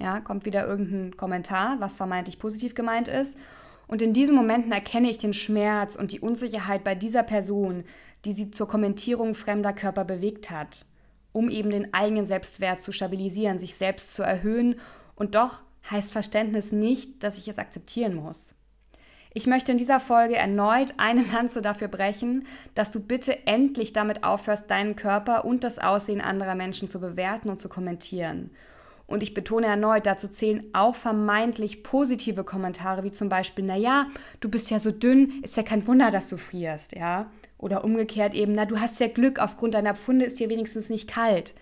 ja, 0.00 0.20
kommt 0.20 0.44
wieder 0.44 0.66
irgendein 0.66 1.16
Kommentar, 1.16 1.76
was 1.78 1.96
vermeintlich 1.96 2.40
positiv 2.40 2.74
gemeint 2.74 3.06
ist. 3.06 3.38
Und 3.86 4.02
in 4.02 4.12
diesen 4.12 4.34
Momenten 4.34 4.72
erkenne 4.72 5.10
ich 5.10 5.18
den 5.18 5.34
Schmerz 5.34 5.94
und 5.94 6.10
die 6.10 6.20
Unsicherheit 6.20 6.82
bei 6.82 6.94
dieser 6.94 7.22
Person, 7.22 7.84
die 8.24 8.32
sie 8.32 8.50
zur 8.50 8.68
Kommentierung 8.68 9.34
fremder 9.34 9.72
Körper 9.72 10.04
bewegt 10.04 10.50
hat, 10.50 10.84
um 11.32 11.50
eben 11.50 11.70
den 11.70 11.92
eigenen 11.94 12.26
Selbstwert 12.26 12.82
zu 12.82 12.92
stabilisieren, 12.92 13.58
sich 13.58 13.74
selbst 13.74 14.14
zu 14.14 14.22
erhöhen. 14.22 14.76
Und 15.14 15.34
doch 15.34 15.62
heißt 15.90 16.12
Verständnis 16.12 16.72
nicht, 16.72 17.22
dass 17.22 17.38
ich 17.38 17.48
es 17.48 17.58
akzeptieren 17.58 18.14
muss. 18.14 18.54
Ich 19.36 19.48
möchte 19.48 19.72
in 19.72 19.78
dieser 19.78 19.98
Folge 19.98 20.36
erneut 20.36 20.94
eine 20.96 21.22
Lanze 21.32 21.60
dafür 21.60 21.88
brechen, 21.88 22.46
dass 22.76 22.92
du 22.92 23.00
bitte 23.00 23.46
endlich 23.46 23.92
damit 23.92 24.22
aufhörst, 24.22 24.70
deinen 24.70 24.94
Körper 24.94 25.44
und 25.44 25.64
das 25.64 25.80
Aussehen 25.80 26.20
anderer 26.20 26.54
Menschen 26.54 26.88
zu 26.88 27.00
bewerten 27.00 27.48
und 27.50 27.60
zu 27.60 27.68
kommentieren. 27.68 28.50
Und 29.06 29.22
ich 29.22 29.34
betone 29.34 29.66
erneut, 29.66 30.06
dazu 30.06 30.28
zählen 30.28 30.64
auch 30.72 30.94
vermeintlich 30.94 31.82
positive 31.82 32.44
Kommentare, 32.44 33.02
wie 33.02 33.12
zum 33.12 33.28
Beispiel, 33.28 33.64
naja, 33.64 34.06
du 34.40 34.48
bist 34.48 34.70
ja 34.70 34.78
so 34.78 34.92
dünn, 34.92 35.42
ist 35.42 35.56
ja 35.56 35.62
kein 35.62 35.86
Wunder, 35.86 36.10
dass 36.10 36.28
du 36.28 36.36
frierst, 36.36 36.94
ja. 36.94 37.30
Oder 37.64 37.82
umgekehrt 37.82 38.34
eben, 38.34 38.54
na, 38.54 38.66
du 38.66 38.78
hast 38.78 39.00
ja 39.00 39.08
Glück, 39.08 39.38
aufgrund 39.38 39.72
deiner 39.72 39.94
Pfunde 39.94 40.26
ist 40.26 40.38
dir 40.38 40.50
wenigstens 40.50 40.90
nicht 40.90 41.08
kalt. 41.08 41.54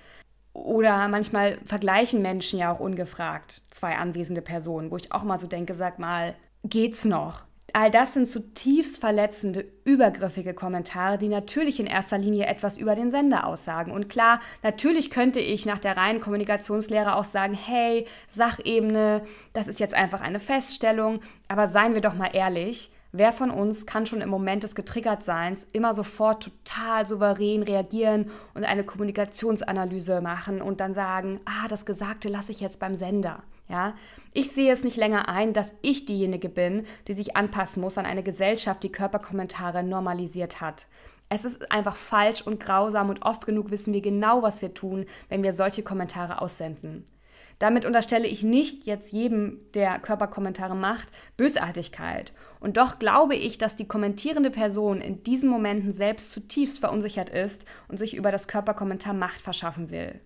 Oder 0.52 1.06
manchmal 1.06 1.59
vergleichen 1.64 2.23
Menschen 2.23 2.59
ja 2.59 2.73
auch 2.73 2.80
ungefragt 2.80 3.62
zwei 3.71 3.94
anwesende 3.94 4.42
Personen, 4.42 4.90
wo 4.90 4.97
ich 4.97 5.12
auch 5.12 5.23
mal 5.23 5.38
so 5.38 5.47
denke, 5.47 5.75
sag 5.75 6.00
mal, 6.00 6.35
geht's 6.64 7.04
noch? 7.04 7.44
All 7.73 7.88
das 7.88 8.14
sind 8.14 8.28
zutiefst 8.28 8.99
verletzende, 8.99 9.64
übergriffige 9.85 10.54
Kommentare, 10.54 11.18
die 11.18 11.28
natürlich 11.28 11.78
in 11.78 11.87
erster 11.87 12.18
Linie 12.18 12.47
etwas 12.47 12.78
über 12.78 12.97
den 12.97 13.12
Sender 13.12 13.47
aussagen. 13.47 13.92
Und 13.92 14.09
klar, 14.09 14.40
natürlich 14.64 15.09
könnte 15.09 15.38
ich 15.38 15.66
nach 15.66 15.78
der 15.78 15.97
reinen 15.97 16.21
Kommunikationslehre 16.21 17.14
auch 17.14 17.23
sagen, 17.23 17.54
hey, 17.54 18.09
Sachebene, 18.26 19.23
das 19.52 19.68
ist 19.68 19.78
jetzt 19.78 19.94
einfach 19.94 20.21
eine 20.21 20.40
Feststellung, 20.40 21.21
aber 21.47 21.68
seien 21.68 21.94
wir 21.94 22.00
doch 22.00 22.14
mal 22.14 22.35
ehrlich, 22.35 22.91
wer 23.12 23.33
von 23.33 23.50
uns 23.50 23.87
kann 23.87 24.07
schon 24.07 24.23
im 24.23 24.28
Moment 24.28 24.64
des 24.64 24.75
Getriggertseins 24.75 25.66
immer 25.73 25.95
sofort 25.95 26.42
total 26.42 27.07
souverän 27.07 27.62
reagieren 27.62 28.31
und 28.54 28.64
eine 28.64 28.85
Kommunikationsanalyse 28.85 30.21
machen 30.21 30.62
und 30.62 30.81
dann 30.81 30.95
sagen, 30.95 31.40
ah, 31.45 31.69
das 31.69 31.87
Gesagte 31.87 32.28
lasse 32.28 32.52
ich 32.52 32.61
jetzt 32.61 32.81
beim 32.81 32.95
Sender. 32.95 33.42
Ja, 33.69 33.95
ich 34.35 34.50
sehe 34.50 34.73
es 34.73 34.85
nicht 34.85 34.97
länger 34.97 35.28
ein, 35.28 35.52
dass 35.52 35.73
ich 35.83 36.04
diejenige 36.04 36.49
bin, 36.49 36.85
die 37.07 37.14
sich 37.14 37.37
anpassen 37.37 37.81
muss 37.81 37.97
an 37.97 38.07
eine 38.07 38.23
Gesellschaft, 38.23 38.83
die 38.83 38.92
Körperkommentare 38.92 39.83
normalisiert 39.83 40.61
hat. 40.61 40.88
Es 41.28 41.47
ist 41.47 41.73
einfach 41.73 41.97
falsch 41.97 42.42
und 42.42 42.61
grausam 42.61 43.09
und 43.09 43.23
oft 43.23 43.47
genug 43.47 43.71
wissen 43.71 43.95
wir 43.95 44.02
genau, 44.02 44.42
was 44.42 44.61
wir 44.61 44.75
tun, 44.75 45.07
wenn 45.31 45.42
wir 45.42 45.54
solche 45.54 45.83
Kommentare 45.83 46.42
aussenden. 46.42 47.04
Damit 47.59 47.85
unterstelle 47.85 48.26
ich 48.26 48.42
nicht 48.42 48.87
jetzt 48.87 49.12
jedem, 49.12 49.61
der 49.75 49.99
Körperkommentare 49.99 50.75
macht, 50.75 51.09
Bösartigkeit. 51.37 52.32
Und 52.61 52.76
doch 52.76 52.99
glaube 52.99 53.35
ich, 53.35 53.59
dass 53.59 53.76
die 53.76 53.87
kommentierende 53.87 54.50
Person 54.50 55.00
in 55.00 55.23
diesen 55.23 55.49
Momenten 55.49 55.92
selbst 55.92 56.30
zutiefst 56.30 56.78
verunsichert 56.78 57.30
ist 57.30 57.64
und 57.88 57.97
sich 57.97 58.16
über 58.16 58.32
das 58.32 58.49
Körperkommentar 58.49 59.14
Macht 59.14 59.40
verschaffen 59.40 59.90
will. 59.90 60.21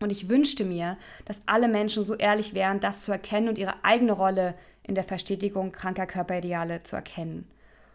Und 0.00 0.10
ich 0.10 0.28
wünschte 0.28 0.64
mir, 0.64 0.98
dass 1.24 1.42
alle 1.46 1.68
Menschen 1.68 2.02
so 2.04 2.14
ehrlich 2.14 2.54
wären, 2.54 2.80
das 2.80 3.02
zu 3.02 3.12
erkennen 3.12 3.48
und 3.48 3.58
ihre 3.58 3.84
eigene 3.84 4.12
Rolle 4.12 4.54
in 4.82 4.94
der 4.94 5.04
Verstetigung 5.04 5.72
kranker 5.72 6.06
Körperideale 6.06 6.82
zu 6.82 6.96
erkennen. 6.96 7.48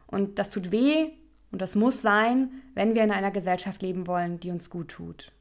Und 0.07 0.39
das 0.39 0.49
tut 0.49 0.71
weh 0.71 1.09
und 1.51 1.61
das 1.61 1.75
muss 1.75 2.01
sein, 2.01 2.51
wenn 2.73 2.95
wir 2.95 3.03
in 3.03 3.11
einer 3.11 3.31
Gesellschaft 3.31 3.81
leben 3.81 4.07
wollen, 4.07 4.39
die 4.39 4.51
uns 4.51 4.69
gut 4.69 4.89
tut. 4.89 5.31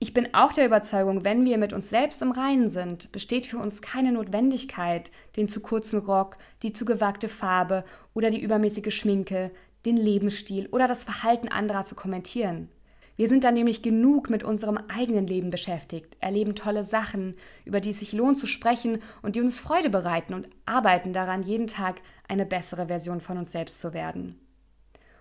Ich 0.00 0.14
bin 0.14 0.32
auch 0.32 0.52
der 0.52 0.66
Überzeugung, 0.66 1.24
wenn 1.24 1.44
wir 1.44 1.58
mit 1.58 1.72
uns 1.72 1.90
selbst 1.90 2.22
im 2.22 2.30
Reinen 2.30 2.68
sind, 2.68 3.10
besteht 3.10 3.46
für 3.46 3.58
uns 3.58 3.82
keine 3.82 4.12
Notwendigkeit, 4.12 5.10
den 5.36 5.48
zu 5.48 5.58
kurzen 5.60 5.98
Rock, 5.98 6.36
die 6.62 6.72
zu 6.72 6.84
gewagte 6.84 7.28
Farbe 7.28 7.84
oder 8.14 8.30
die 8.30 8.40
übermäßige 8.40 8.94
Schminke, 8.94 9.50
den 9.86 9.96
Lebensstil 9.96 10.68
oder 10.70 10.86
das 10.86 11.02
Verhalten 11.02 11.48
anderer 11.48 11.84
zu 11.84 11.96
kommentieren. 11.96 12.68
Wir 13.16 13.26
sind 13.26 13.42
dann 13.42 13.54
nämlich 13.54 13.82
genug 13.82 14.30
mit 14.30 14.44
unserem 14.44 14.78
eigenen 14.86 15.26
Leben 15.26 15.50
beschäftigt, 15.50 16.16
erleben 16.20 16.54
tolle 16.54 16.84
Sachen, 16.84 17.34
über 17.64 17.80
die 17.80 17.90
es 17.90 17.98
sich 17.98 18.12
lohnt 18.12 18.38
zu 18.38 18.46
sprechen 18.46 19.02
und 19.22 19.34
die 19.34 19.40
uns 19.40 19.58
Freude 19.58 19.90
bereiten 19.90 20.32
und 20.32 20.46
arbeiten 20.64 21.12
daran, 21.12 21.42
jeden 21.42 21.66
Tag 21.66 22.00
eine 22.28 22.46
bessere 22.46 22.86
Version 22.86 23.20
von 23.20 23.36
uns 23.36 23.50
selbst 23.50 23.80
zu 23.80 23.92
werden. 23.92 24.38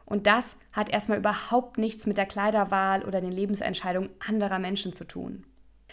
Und 0.07 0.25
das 0.25 0.55
hat 0.71 0.87
erstmal 0.87 1.17
überhaupt 1.17 1.77
nichts 1.77 2.05
mit 2.05 2.17
der 2.17 2.25
Kleiderwahl 2.25 3.03
oder 3.03 3.19
den 3.19 3.33
Lebensentscheidungen 3.33 4.09
anderer 4.25 4.57
Menschen 4.57 4.93
zu 4.93 5.03
tun. 5.03 5.45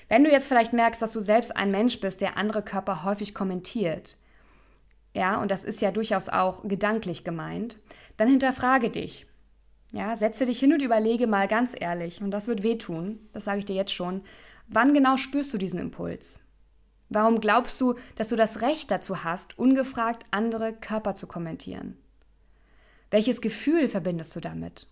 Wenn 0.09 0.23
du 0.23 0.30
jetzt 0.30 0.47
vielleicht 0.47 0.73
merkst, 0.73 1.02
dass 1.02 1.11
du 1.11 1.18
selbst 1.18 1.56
ein 1.56 1.73
Mensch 1.73 1.99
bist, 1.99 2.21
der 2.21 2.37
andere 2.37 2.62
Körper 2.62 3.02
häufig 3.02 3.35
kommentiert, 3.35 4.16
ja, 5.14 5.42
und 5.42 5.50
das 5.50 5.64
ist 5.64 5.80
ja 5.80 5.90
durchaus 5.90 6.28
auch 6.28 6.62
gedanklich 6.62 7.25
gemeint, 7.25 7.78
dann 8.16 8.28
hinterfrage 8.28 8.88
dich, 8.88 9.26
ja, 9.92 10.14
setze 10.14 10.47
dich 10.47 10.61
hin 10.61 10.73
und 10.73 10.83
überlege 10.83 11.26
mal 11.26 11.49
ganz 11.49 11.75
ehrlich, 11.78 12.23
und 12.23 12.30
das 12.30 12.47
wird 12.47 12.62
wehtun, 12.62 13.18
das 13.33 13.44
sage 13.44 13.59
ich 13.59 13.64
dir 13.64 13.75
jetzt 13.75 13.94
schon, 13.94 14.23
wann 14.68 14.94
genau 14.94 15.16
spürst 15.16 15.52
du 15.52 15.59
diesen 15.59 15.80
Impuls? 15.80 16.38
Warum 17.09 17.40
glaubst 17.40 17.80
du, 17.80 17.94
dass 18.14 18.28
du 18.28 18.37
das 18.37 18.62
Recht 18.62 18.92
dazu 18.92 19.25
hast, 19.25 19.59
ungefragt 19.59 20.25
andere 20.30 20.73
Körper 20.73 21.16
zu 21.16 21.26
kommentieren? 21.26 21.99
Welches 23.14 23.40
Gefühl 23.40 23.88
verbindest 23.88 24.35
du 24.35 24.40
damit? 24.40 24.88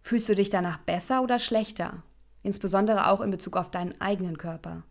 Fühlst 0.00 0.28
du 0.28 0.36
dich 0.36 0.48
danach 0.48 0.78
besser 0.78 1.24
oder 1.24 1.40
schlechter? 1.40 2.04
Insbesondere 2.44 3.08
auch 3.08 3.20
in 3.20 3.32
Bezug 3.32 3.56
auf 3.56 3.68
deinen 3.68 4.00
eigenen 4.00 4.38
Körper. 4.38 4.84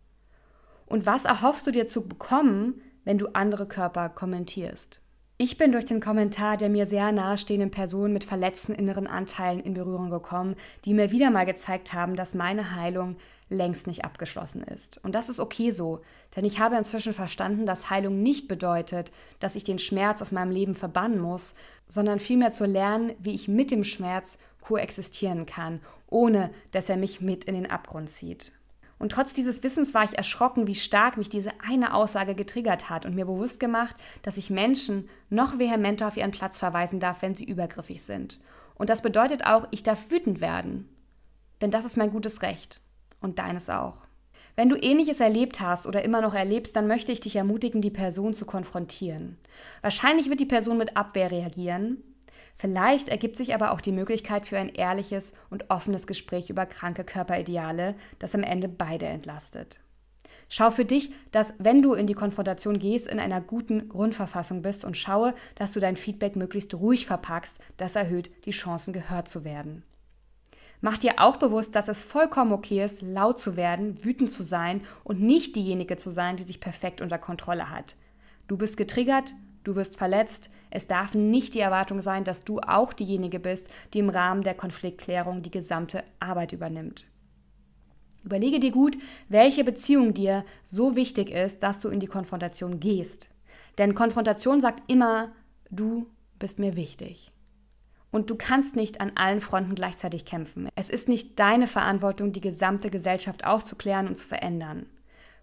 Und 0.86 1.06
was 1.06 1.24
erhoffst 1.24 1.66
du 1.66 1.72
dir 1.72 1.88
zu 1.88 2.06
bekommen, 2.06 2.82
wenn 3.06 3.20
du 3.20 3.28
andere 3.28 3.70
Körper 3.70 4.10
kommentierst? 4.10 5.02
Ich 5.38 5.58
bin 5.58 5.72
durch 5.72 5.86
den 5.86 6.02
Kommentar 6.02 6.58
der 6.58 6.68
mir 6.68 6.86
sehr 6.86 7.14
nahestehenden 7.14 7.72
Person 7.72 8.12
mit 8.12 8.26
verletzten 8.26 8.76
inneren 8.76 9.08
Anteilen 9.08 9.62
in 9.62 9.74
Berührung 9.74 10.10
gekommen, 10.10 10.58
die 10.84 10.94
mir 10.94 11.12
wieder 11.12 11.32
mal 11.32 11.46
gezeigt 11.46 11.94
haben, 11.94 12.18
dass 12.18 12.36
meine 12.36 12.76
Heilung 12.76 13.16
längst 13.48 13.88
nicht 13.88 14.04
abgeschlossen 14.04 14.62
ist. 14.64 15.04
Und 15.04 15.16
das 15.16 15.30
ist 15.30 15.40
okay 15.40 15.72
so, 15.72 16.02
denn 16.36 16.46
ich 16.46 16.60
habe 16.60 16.76
inzwischen 16.76 17.14
verstanden, 17.14 17.66
dass 17.66 17.90
Heilung 17.90 18.22
nicht 18.22 18.50
bedeutet, 18.50 19.12
dass 19.40 19.56
ich 19.56 19.64
den 19.64 19.80
Schmerz 19.80 20.22
aus 20.22 20.34
meinem 20.34 20.52
Leben 20.52 20.76
verbannen 20.76 21.20
muss, 21.20 21.56
sondern 21.90 22.20
vielmehr 22.20 22.54
zu 22.54 22.66
lernen, 22.66 23.14
wie 23.20 23.34
ich 23.34 23.50
mit 23.50 23.72
dem 23.72 23.84
Schmerz 23.84 24.38
koexistieren 24.62 25.46
kann, 25.46 25.82
ohne 26.08 26.52
dass 26.72 26.88
er 26.88 26.96
mich 26.96 27.20
mit 27.20 27.44
in 27.44 27.56
den 27.56 27.70
Abgrund 27.70 28.10
zieht. 28.10 28.54
Und 29.00 29.14
trotz 29.14 29.34
dieses 29.34 29.64
Wissens 29.64 29.94
war 29.94 30.04
ich 30.04 30.18
erschrocken, 30.18 30.68
wie 30.68 30.76
stark 30.76 31.18
mich 31.18 31.30
diese 31.30 31.52
eine 31.66 31.94
Aussage 31.94 32.36
getriggert 32.36 32.90
hat 32.90 33.06
und 33.06 33.16
mir 33.16 33.26
bewusst 33.26 33.60
gemacht, 33.60 33.96
dass 34.22 34.38
ich 34.38 34.50
Menschen 34.50 35.10
noch 35.30 35.58
vehementer 35.58 36.08
auf 36.08 36.18
ihren 36.18 36.32
Platz 36.32 36.60
verweisen 36.60 37.00
darf, 37.00 37.22
wenn 37.22 37.34
sie 37.34 37.46
übergriffig 37.46 38.04
sind. 38.04 38.40
Und 38.76 38.90
das 38.90 39.02
bedeutet 39.02 39.46
auch, 39.46 39.68
ich 39.72 39.84
darf 39.84 40.12
wütend 40.12 40.42
werden. 40.42 40.90
Denn 41.62 41.72
das 41.72 41.86
ist 41.86 41.98
mein 41.98 42.12
gutes 42.12 42.42
Recht. 42.42 42.82
Und 43.22 43.40
deines 43.40 43.70
auch. 43.70 43.98
Wenn 44.60 44.68
du 44.68 44.76
ähnliches 44.76 45.22
erlebt 45.22 45.62
hast 45.62 45.88
oder 45.88 46.04
immer 46.04 46.20
noch 46.20 46.34
erlebst, 46.34 46.76
dann 46.76 46.86
möchte 46.86 47.14
ich 47.14 47.22
dich 47.22 47.38
ermutigen, 47.38 47.80
die 47.80 47.90
Person 47.90 48.34
zu 48.34 48.44
konfrontieren. 48.44 49.38
Wahrscheinlich 49.82 50.30
wird 50.30 50.42
die 50.42 50.46
Person 50.46 50.78
mit 50.78 50.98
Abwehr 50.98 51.32
reagieren, 51.32 52.04
Vielleicht 52.58 53.08
ergibt 53.08 53.38
sich 53.38 53.56
aber 53.56 53.72
auch 53.72 53.80
die 53.80 53.94
Möglichkeit 53.94 54.46
für 54.46 54.58
ein 54.58 54.68
ehrliches 54.68 55.32
und 55.50 55.70
offenes 55.70 56.08
Gespräch 56.08 56.50
über 56.50 56.66
kranke 56.66 57.06
Körperideale, 57.06 57.96
das 58.20 58.36
am 58.36 58.44
Ende 58.44 58.68
beide 58.68 59.06
entlastet. 59.06 59.80
Schau 60.50 60.70
für 60.70 60.84
dich, 60.84 61.14
dass, 61.32 61.54
wenn 61.60 61.82
du 61.82 61.94
in 61.94 62.06
die 62.06 62.14
Konfrontation 62.14 62.78
gehst, 62.80 63.08
in 63.08 63.22
einer 63.22 63.40
guten 63.40 63.88
Grundverfassung 63.88 64.62
bist 64.62 64.84
und 64.84 64.98
schaue, 64.98 65.36
dass 65.56 65.72
du 65.72 65.80
dein 65.80 65.96
Feedback 65.96 66.36
möglichst 66.36 66.74
ruhig 66.74 67.06
verpackst. 67.06 67.60
Das 67.78 67.96
erhöht 67.96 68.30
die 68.44 68.52
Chancen, 68.52 68.92
gehört 68.92 69.30
zu 69.30 69.46
werden. 69.46 69.84
Mach 70.82 70.98
dir 70.98 71.16
auch 71.18 71.38
bewusst, 71.38 71.76
dass 71.76 71.88
es 71.88 72.02
vollkommen 72.02 72.54
okay 72.54 72.84
ist, 72.84 73.02
laut 73.02 73.40
zu 73.40 73.58
werden, 73.58 74.04
wütend 74.04 74.32
zu 74.32 74.44
sein 74.44 74.82
und 75.04 75.22
nicht 75.22 75.56
diejenige 75.56 75.98
zu 75.98 76.10
sein, 76.10 76.38
die 76.38 76.44
sich 76.44 76.60
perfekt 76.60 77.02
unter 77.02 77.18
Kontrolle 77.18 77.70
hat. 77.70 77.96
Du 78.48 78.58
bist 78.58 78.78
getriggert 78.78 79.34
Du 79.64 79.76
wirst 79.76 79.98
verletzt. 79.98 80.50
Es 80.70 80.88
darf 80.88 81.14
nicht 81.14 81.54
die 81.54 81.60
Erwartung 81.60 82.02
sein, 82.02 82.24
dass 82.24 82.44
du 82.44 82.60
auch 82.60 82.94
diejenige 82.94 83.40
bist, 83.40 83.68
die 83.94 84.00
im 84.00 84.10
Rahmen 84.10 84.44
der 84.44 84.56
Konfliktklärung 84.56 85.42
die 85.42 85.52
gesamte 85.52 86.04
Arbeit 86.20 86.54
übernimmt. 86.54 87.08
Überlege 88.24 88.60
dir 88.60 88.72
gut, 88.72 88.98
welche 89.28 89.64
Beziehung 89.64 90.14
dir 90.14 90.46
so 90.64 90.96
wichtig 90.96 91.32
ist, 91.32 91.64
dass 91.64 91.80
du 91.80 91.90
in 91.90 92.00
die 92.00 92.08
Konfrontation 92.08 92.80
gehst. 92.80 93.30
Denn 93.78 93.96
Konfrontation 93.96 94.60
sagt 94.60 94.90
immer, 94.90 95.32
du 95.70 96.08
bist 96.38 96.60
mir 96.60 96.76
wichtig. 96.76 97.32
Und 98.12 98.30
du 98.30 98.36
kannst 98.36 98.76
nicht 98.76 99.02
an 99.02 99.12
allen 99.16 99.42
Fronten 99.42 99.76
gleichzeitig 99.76 100.26
kämpfen. 100.26 100.70
Es 100.76 100.90
ist 100.90 101.08
nicht 101.08 101.40
deine 101.40 101.68
Verantwortung, 101.68 102.32
die 102.32 102.42
gesamte 102.42 102.90
Gesellschaft 102.90 103.46
aufzuklären 103.46 104.08
und 104.08 104.18
zu 104.18 104.28
verändern. 104.28 104.88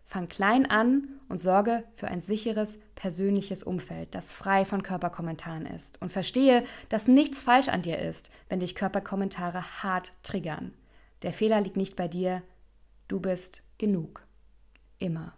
Fang 0.04 0.28
klein 0.28 0.66
an 0.70 1.08
und 1.28 1.40
sorge 1.40 1.82
für 1.96 2.08
ein 2.08 2.20
sicheres, 2.20 2.78
persönliches 2.94 3.64
Umfeld, 3.64 4.14
das 4.14 4.32
frei 4.32 4.64
von 4.64 4.82
Körperkommentaren 4.82 5.66
ist. 5.66 6.00
Und 6.00 6.12
verstehe, 6.12 6.64
dass 6.88 7.08
nichts 7.08 7.42
falsch 7.42 7.68
an 7.68 7.82
dir 7.82 7.98
ist, 7.98 8.30
wenn 8.48 8.60
dich 8.60 8.76
Körperkommentare 8.76 9.82
hart 9.82 10.12
triggern. 10.22 10.72
Der 11.22 11.32
Fehler 11.32 11.60
liegt 11.60 11.76
nicht 11.76 11.96
bei 11.96 12.06
dir, 12.06 12.42
du 13.08 13.20
bist 13.20 13.62
genug. 13.78 14.24
Immer. 14.98 15.34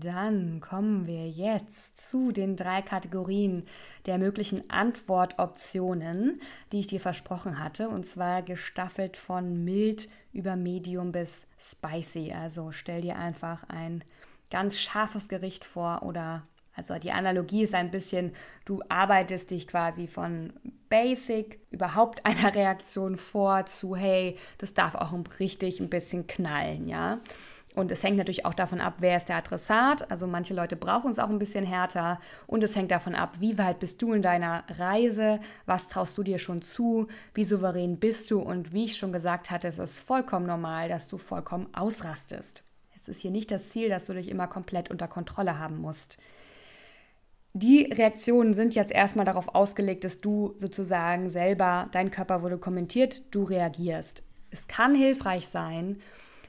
Dann 0.00 0.60
kommen 0.60 1.06
wir 1.06 1.28
jetzt 1.28 2.00
zu 2.00 2.30
den 2.32 2.56
drei 2.56 2.82
Kategorien 2.82 3.66
der 4.06 4.18
möglichen 4.18 4.68
Antwortoptionen, 4.70 6.40
die 6.72 6.80
ich 6.80 6.86
dir 6.86 7.00
versprochen 7.00 7.58
hatte, 7.58 7.88
und 7.88 8.06
zwar 8.06 8.42
gestaffelt 8.42 9.16
von 9.16 9.64
mild 9.64 10.08
über 10.32 10.56
medium 10.56 11.12
bis 11.12 11.46
spicy. 11.58 12.32
Also 12.32 12.72
stell 12.72 13.00
dir 13.00 13.16
einfach 13.16 13.64
ein 13.68 14.04
ganz 14.50 14.78
scharfes 14.78 15.28
Gericht 15.28 15.64
vor 15.64 16.02
oder 16.02 16.46
also 16.78 16.94
die 16.94 17.10
Analogie 17.10 17.64
ist 17.64 17.74
ein 17.74 17.90
bisschen, 17.90 18.32
du 18.64 18.82
arbeitest 18.88 19.50
dich 19.50 19.66
quasi 19.66 20.06
von 20.06 20.52
Basic, 20.88 21.58
überhaupt 21.72 22.24
einer 22.24 22.54
Reaktion 22.54 23.16
vor 23.16 23.66
zu, 23.66 23.96
hey, 23.96 24.38
das 24.58 24.74
darf 24.74 24.94
auch 24.94 25.12
richtig 25.40 25.80
ein 25.80 25.90
bisschen 25.90 26.28
knallen, 26.28 26.86
ja. 26.86 27.18
Und 27.74 27.92
es 27.92 28.02
hängt 28.02 28.16
natürlich 28.16 28.44
auch 28.44 28.54
davon 28.54 28.80
ab, 28.80 28.94
wer 28.98 29.16
ist 29.16 29.28
der 29.28 29.36
Adressat. 29.36 30.10
Also 30.10 30.26
manche 30.26 30.54
Leute 30.54 30.74
brauchen 30.74 31.10
es 31.10 31.18
auch 31.18 31.28
ein 31.28 31.38
bisschen 31.38 31.64
härter. 31.64 32.18
Und 32.46 32.64
es 32.64 32.74
hängt 32.74 32.90
davon 32.90 33.14
ab, 33.14 33.36
wie 33.38 33.58
weit 33.58 33.78
bist 33.78 34.02
du 34.02 34.12
in 34.12 34.22
deiner 34.22 34.64
Reise, 34.78 35.40
was 35.66 35.88
traust 35.88 36.16
du 36.18 36.22
dir 36.22 36.38
schon 36.38 36.62
zu, 36.62 37.08
wie 37.34 37.44
souverän 37.44 37.98
bist 37.98 38.30
du. 38.30 38.40
Und 38.40 38.72
wie 38.72 38.86
ich 38.86 38.96
schon 38.96 39.12
gesagt 39.12 39.50
hatte, 39.50 39.68
es 39.68 39.78
ist 39.78 39.98
vollkommen 39.98 40.46
normal, 40.46 40.88
dass 40.88 41.08
du 41.08 41.18
vollkommen 41.18 41.68
ausrastest. 41.72 42.64
Es 42.96 43.08
ist 43.08 43.20
hier 43.20 43.30
nicht 43.30 43.50
das 43.50 43.68
Ziel, 43.68 43.88
dass 43.88 44.06
du 44.06 44.12
dich 44.12 44.28
immer 44.28 44.48
komplett 44.48 44.90
unter 44.90 45.06
Kontrolle 45.06 45.58
haben 45.58 45.78
musst. 45.78 46.18
Die 47.54 47.84
Reaktionen 47.84 48.54
sind 48.54 48.74
jetzt 48.74 48.92
erstmal 48.92 49.24
darauf 49.24 49.54
ausgelegt, 49.54 50.04
dass 50.04 50.20
du 50.20 50.54
sozusagen 50.58 51.30
selber, 51.30 51.88
dein 51.92 52.10
Körper 52.10 52.42
wurde 52.42 52.58
kommentiert, 52.58 53.22
du 53.34 53.44
reagierst. 53.44 54.22
Es 54.50 54.68
kann 54.68 54.94
hilfreich 54.94 55.48
sein, 55.48 56.00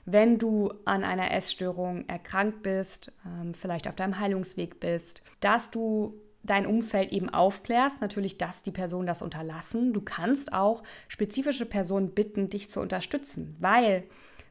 wenn 0.06 0.38
du 0.38 0.74
an 0.86 1.03
einer 1.03 1.32
Essstörung 1.32 2.08
erkrankt 2.08 2.63
bist, 2.63 3.12
ähm, 3.25 3.53
vielleicht 3.53 3.88
auf 3.88 3.96
deinem 3.96 4.20
Heilungsweg 4.20 4.79
bist, 4.79 5.22
dass 5.39 5.72
du 5.72 6.13
dein 6.44 6.65
Umfeld 6.65 7.12
eben 7.12 7.29
aufklärst, 7.29 8.01
natürlich, 8.01 8.38
dass 8.38 8.63
die 8.63 8.72
Personen 8.72 9.08
das 9.08 9.22
unterlassen. 9.22 9.94
Du 9.94 10.01
kannst 10.01 10.53
auch 10.53 10.84
spezifische 11.08 11.65
Personen 11.65 12.12
bitten, 12.12 12.50
dich 12.50 12.70
zu 12.70 12.79
unterstützen, 12.79 13.56
weil 13.60 14.03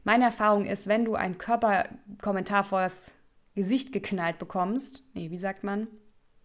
meine 0.03 0.25
Erfahrung 0.25 0.65
ist, 0.65 0.87
wenn 0.87 1.05
du 1.05 1.15
einen 1.15 1.37
Körperkommentar 1.37 2.63
vor 2.63 2.81
das 2.81 3.13
Gesicht 3.55 3.91
geknallt 3.91 4.39
bekommst, 4.39 5.03
nee, 5.13 5.29
wie 5.31 5.37
sagt 5.37 5.63
man? 5.63 5.87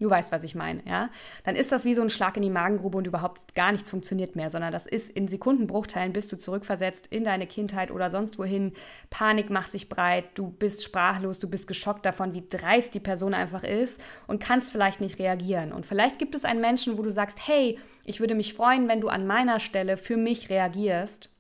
Du 0.00 0.10
weißt, 0.10 0.32
was 0.32 0.42
ich 0.42 0.56
meine, 0.56 0.82
ja? 0.86 1.08
Dann 1.44 1.54
ist 1.54 1.70
das 1.70 1.84
wie 1.84 1.94
so 1.94 2.02
ein 2.02 2.10
Schlag 2.10 2.36
in 2.36 2.42
die 2.42 2.50
Magengrube 2.50 2.98
und 2.98 3.06
überhaupt 3.06 3.54
gar 3.54 3.70
nichts 3.70 3.90
funktioniert 3.90 4.34
mehr, 4.34 4.50
sondern 4.50 4.72
das 4.72 4.86
ist 4.86 5.10
in 5.10 5.28
Sekundenbruchteilen 5.28 6.12
bist 6.12 6.32
du 6.32 6.36
zurückversetzt 6.36 7.06
in 7.06 7.22
deine 7.22 7.46
Kindheit 7.46 7.92
oder 7.92 8.10
sonst 8.10 8.38
wohin. 8.38 8.72
Panik 9.10 9.50
macht 9.50 9.70
sich 9.70 9.88
breit, 9.88 10.24
du 10.34 10.50
bist 10.50 10.82
sprachlos, 10.82 11.38
du 11.38 11.48
bist 11.48 11.68
geschockt 11.68 12.04
davon, 12.04 12.34
wie 12.34 12.44
dreist 12.48 12.94
die 12.94 13.00
Person 13.00 13.34
einfach 13.34 13.62
ist 13.62 14.00
und 14.26 14.42
kannst 14.42 14.72
vielleicht 14.72 15.00
nicht 15.00 15.20
reagieren. 15.20 15.72
Und 15.72 15.86
vielleicht 15.86 16.18
gibt 16.18 16.34
es 16.34 16.44
einen 16.44 16.60
Menschen, 16.60 16.98
wo 16.98 17.02
du 17.02 17.10
sagst, 17.10 17.46
hey, 17.46 17.78
ich 18.04 18.18
würde 18.18 18.34
mich 18.34 18.54
freuen, 18.54 18.88
wenn 18.88 19.00
du 19.00 19.08
an 19.08 19.26
meiner 19.26 19.60
Stelle 19.60 19.96
für 19.96 20.16
mich 20.16 20.50
reagierst 20.50 21.30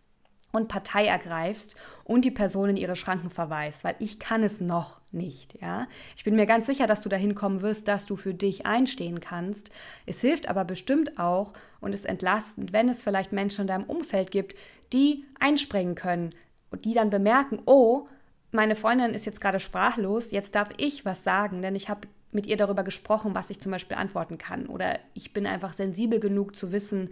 und 0.52 0.68
Partei 0.68 1.06
ergreifst 1.06 1.76
und 2.04 2.24
die 2.24 2.30
Person 2.30 2.70
in 2.70 2.76
ihre 2.76 2.96
Schranken 2.96 3.30
verweist, 3.30 3.82
weil 3.82 3.96
ich 3.98 4.18
kann 4.18 4.42
es 4.42 4.60
noch 4.60 5.00
nicht, 5.10 5.60
ja. 5.60 5.86
Ich 6.16 6.24
bin 6.24 6.36
mir 6.36 6.46
ganz 6.46 6.66
sicher, 6.66 6.86
dass 6.86 7.00
du 7.00 7.08
dahin 7.08 7.34
kommen 7.34 7.62
wirst, 7.62 7.88
dass 7.88 8.06
du 8.06 8.16
für 8.16 8.34
dich 8.34 8.66
einstehen 8.66 9.20
kannst. 9.20 9.70
Es 10.06 10.20
hilft 10.20 10.48
aber 10.48 10.64
bestimmt 10.64 11.18
auch 11.18 11.52
und 11.80 11.92
ist 11.92 12.04
entlastend, 12.04 12.72
wenn 12.72 12.88
es 12.88 13.02
vielleicht 13.02 13.32
Menschen 13.32 13.62
in 13.62 13.68
deinem 13.68 13.84
Umfeld 13.84 14.30
gibt, 14.30 14.54
die 14.92 15.24
einspringen 15.40 15.94
können 15.94 16.34
und 16.70 16.84
die 16.84 16.94
dann 16.94 17.10
bemerken, 17.10 17.62
oh, 17.66 18.06
meine 18.52 18.76
Freundin 18.76 19.14
ist 19.14 19.24
jetzt 19.24 19.40
gerade 19.40 19.58
sprachlos, 19.58 20.30
jetzt 20.30 20.54
darf 20.54 20.70
ich 20.76 21.04
was 21.04 21.24
sagen, 21.24 21.62
denn 21.62 21.74
ich 21.74 21.88
habe 21.88 22.06
mit 22.34 22.46
ihr 22.46 22.56
darüber 22.56 22.82
gesprochen, 22.82 23.34
was 23.34 23.50
ich 23.50 23.60
zum 23.60 23.72
Beispiel 23.72 23.96
antworten 23.96 24.38
kann. 24.38 24.66
Oder 24.66 24.98
ich 25.14 25.32
bin 25.32 25.46
einfach 25.46 25.72
sensibel 25.72 26.20
genug 26.20 26.56
zu 26.56 26.72
wissen, 26.72 27.10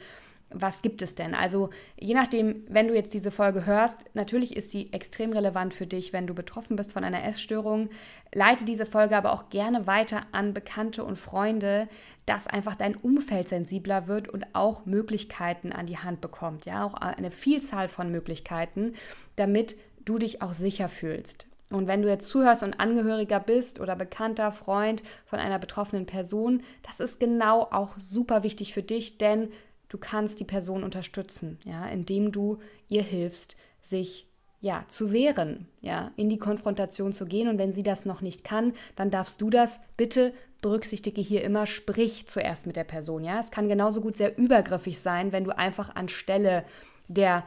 was 0.54 0.82
gibt 0.82 1.02
es 1.02 1.14
denn? 1.14 1.34
Also 1.34 1.70
je 1.98 2.14
nachdem, 2.14 2.64
wenn 2.68 2.88
du 2.88 2.94
jetzt 2.94 3.14
diese 3.14 3.30
Folge 3.30 3.66
hörst, 3.66 4.04
natürlich 4.14 4.56
ist 4.56 4.70
sie 4.70 4.92
extrem 4.92 5.32
relevant 5.32 5.74
für 5.74 5.86
dich, 5.86 6.12
wenn 6.12 6.26
du 6.26 6.34
betroffen 6.34 6.76
bist 6.76 6.92
von 6.92 7.04
einer 7.04 7.24
Essstörung. 7.24 7.90
Leite 8.34 8.64
diese 8.64 8.86
Folge 8.86 9.16
aber 9.16 9.32
auch 9.32 9.50
gerne 9.50 9.86
weiter 9.86 10.22
an 10.32 10.54
Bekannte 10.54 11.04
und 11.04 11.16
Freunde, 11.16 11.88
dass 12.26 12.46
einfach 12.46 12.76
dein 12.76 12.96
Umfeld 12.96 13.48
sensibler 13.48 14.06
wird 14.06 14.28
und 14.28 14.46
auch 14.52 14.86
Möglichkeiten 14.86 15.72
an 15.72 15.86
die 15.86 15.98
Hand 15.98 16.20
bekommt. 16.20 16.66
Ja, 16.66 16.84
auch 16.84 16.94
eine 16.94 17.30
Vielzahl 17.30 17.88
von 17.88 18.10
Möglichkeiten, 18.10 18.94
damit 19.36 19.76
du 20.04 20.18
dich 20.18 20.42
auch 20.42 20.54
sicher 20.54 20.88
fühlst. 20.88 21.46
Und 21.72 21.86
wenn 21.86 22.02
du 22.02 22.08
jetzt 22.08 22.28
zuhörst 22.28 22.62
und 22.62 22.78
Angehöriger 22.78 23.40
bist 23.40 23.80
oder 23.80 23.96
bekannter 23.96 24.52
Freund 24.52 25.02
von 25.24 25.38
einer 25.38 25.58
betroffenen 25.58 26.06
Person, 26.06 26.62
das 26.82 27.00
ist 27.00 27.18
genau 27.18 27.62
auch 27.70 27.94
super 27.98 28.42
wichtig 28.42 28.74
für 28.74 28.82
dich, 28.82 29.18
denn 29.18 29.50
du 29.92 29.98
kannst 29.98 30.40
die 30.40 30.44
Person 30.44 30.84
unterstützen, 30.84 31.58
ja, 31.66 31.86
indem 31.86 32.32
du 32.32 32.58
ihr 32.88 33.02
hilfst, 33.02 33.56
sich 33.82 34.26
ja, 34.62 34.84
zu 34.88 35.12
wehren, 35.12 35.66
ja, 35.80 36.12
in 36.16 36.30
die 36.30 36.38
Konfrontation 36.38 37.12
zu 37.12 37.26
gehen. 37.26 37.48
Und 37.48 37.58
wenn 37.58 37.72
sie 37.72 37.82
das 37.82 38.06
noch 38.06 38.20
nicht 38.20 38.42
kann, 38.42 38.72
dann 38.96 39.10
darfst 39.10 39.40
du 39.42 39.50
das. 39.50 39.80
Bitte 39.96 40.32
berücksichtige 40.62 41.20
hier 41.20 41.42
immer, 41.42 41.66
sprich 41.66 42.26
zuerst 42.28 42.66
mit 42.66 42.76
der 42.76 42.84
Person, 42.84 43.22
ja. 43.22 43.38
Es 43.38 43.50
kann 43.50 43.68
genauso 43.68 44.00
gut 44.00 44.16
sehr 44.16 44.38
übergriffig 44.38 44.98
sein, 44.98 45.32
wenn 45.32 45.44
du 45.44 45.56
einfach 45.56 45.94
anstelle 45.94 46.64
der 47.08 47.44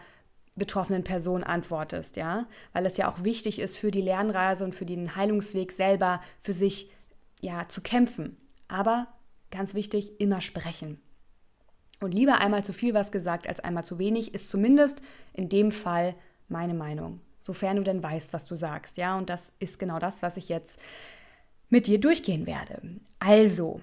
betroffenen 0.56 1.04
Person 1.04 1.44
antwortest, 1.44 2.16
ja, 2.16 2.48
weil 2.74 2.86
es 2.86 2.98
ja 2.98 3.10
auch 3.10 3.24
wichtig 3.24 3.60
ist 3.60 3.78
für 3.78 3.92
die 3.92 4.02
Lernreise 4.02 4.64
und 4.64 4.76
für 4.76 4.86
den 4.86 5.16
Heilungsweg 5.16 5.72
selber 5.72 6.22
für 6.42 6.54
sich 6.54 6.92
ja 7.42 7.68
zu 7.70 7.82
kämpfen. 7.82 8.38
Aber 8.68 9.08
ganz 9.50 9.74
wichtig, 9.74 10.20
immer 10.20 10.42
sprechen. 10.42 11.02
Und 12.00 12.14
lieber 12.14 12.40
einmal 12.40 12.64
zu 12.64 12.74
viel 12.74 12.94
was 12.94 13.12
gesagt 13.12 13.48
als 13.48 13.60
einmal 13.60 13.86
zu 13.86 14.00
wenig, 14.00 14.34
ist 14.34 14.50
zumindest 14.50 15.02
in 15.34 15.50
dem 15.50 15.72
Fall 15.72 16.16
meine 16.48 16.74
Meinung. 16.74 17.22
Sofern 17.42 17.78
du 17.78 17.84
denn 17.84 18.02
weißt, 18.02 18.34
was 18.34 18.46
du 18.46 18.56
sagst. 18.56 18.98
Ja, 18.98 19.18
und 19.18 19.30
das 19.30 19.54
ist 19.60 19.80
genau 19.80 20.00
das, 20.00 20.22
was 20.22 20.38
ich 20.38 20.50
jetzt 20.50 20.80
mit 21.70 21.88
dir 21.88 22.00
durchgehen 22.00 22.46
werde. 22.46 22.82
Also, 23.20 23.82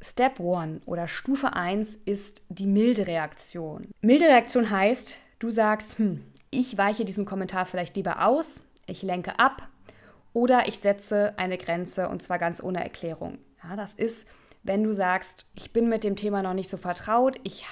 Step 0.00 0.40
1 0.40 0.86
oder 0.86 1.08
Stufe 1.08 1.52
1 1.52 1.96
ist 2.04 2.42
die 2.48 2.66
milde 2.66 3.06
Reaktion. 3.06 3.88
Milde 4.00 4.26
Reaktion 4.26 4.70
heißt, 4.70 5.16
du 5.38 5.50
sagst, 5.50 5.98
hm, 5.98 6.24
ich 6.50 6.78
weiche 6.78 7.04
diesem 7.04 7.24
Kommentar 7.24 7.66
vielleicht 7.66 7.96
lieber 7.96 8.24
aus, 8.24 8.62
ich 8.86 9.02
lenke 9.02 9.38
ab 9.38 9.68
oder 10.32 10.68
ich 10.68 10.78
setze 10.78 11.34
eine 11.36 11.58
Grenze 11.58 12.08
und 12.08 12.22
zwar 12.22 12.38
ganz 12.38 12.62
ohne 12.62 12.82
Erklärung. 12.82 13.38
Ja, 13.62 13.76
das 13.76 13.92
ist 13.92 14.28
wenn 14.68 14.84
du 14.84 14.92
sagst, 14.92 15.46
ich 15.54 15.72
bin 15.72 15.88
mit 15.88 16.04
dem 16.04 16.14
Thema 16.14 16.42
noch 16.42 16.54
nicht 16.54 16.68
so 16.68 16.76
vertraut, 16.76 17.40
ich 17.42 17.64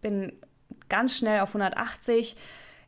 bin 0.00 0.32
ganz 0.88 1.16
schnell 1.18 1.40
auf 1.40 1.50
180, 1.50 2.36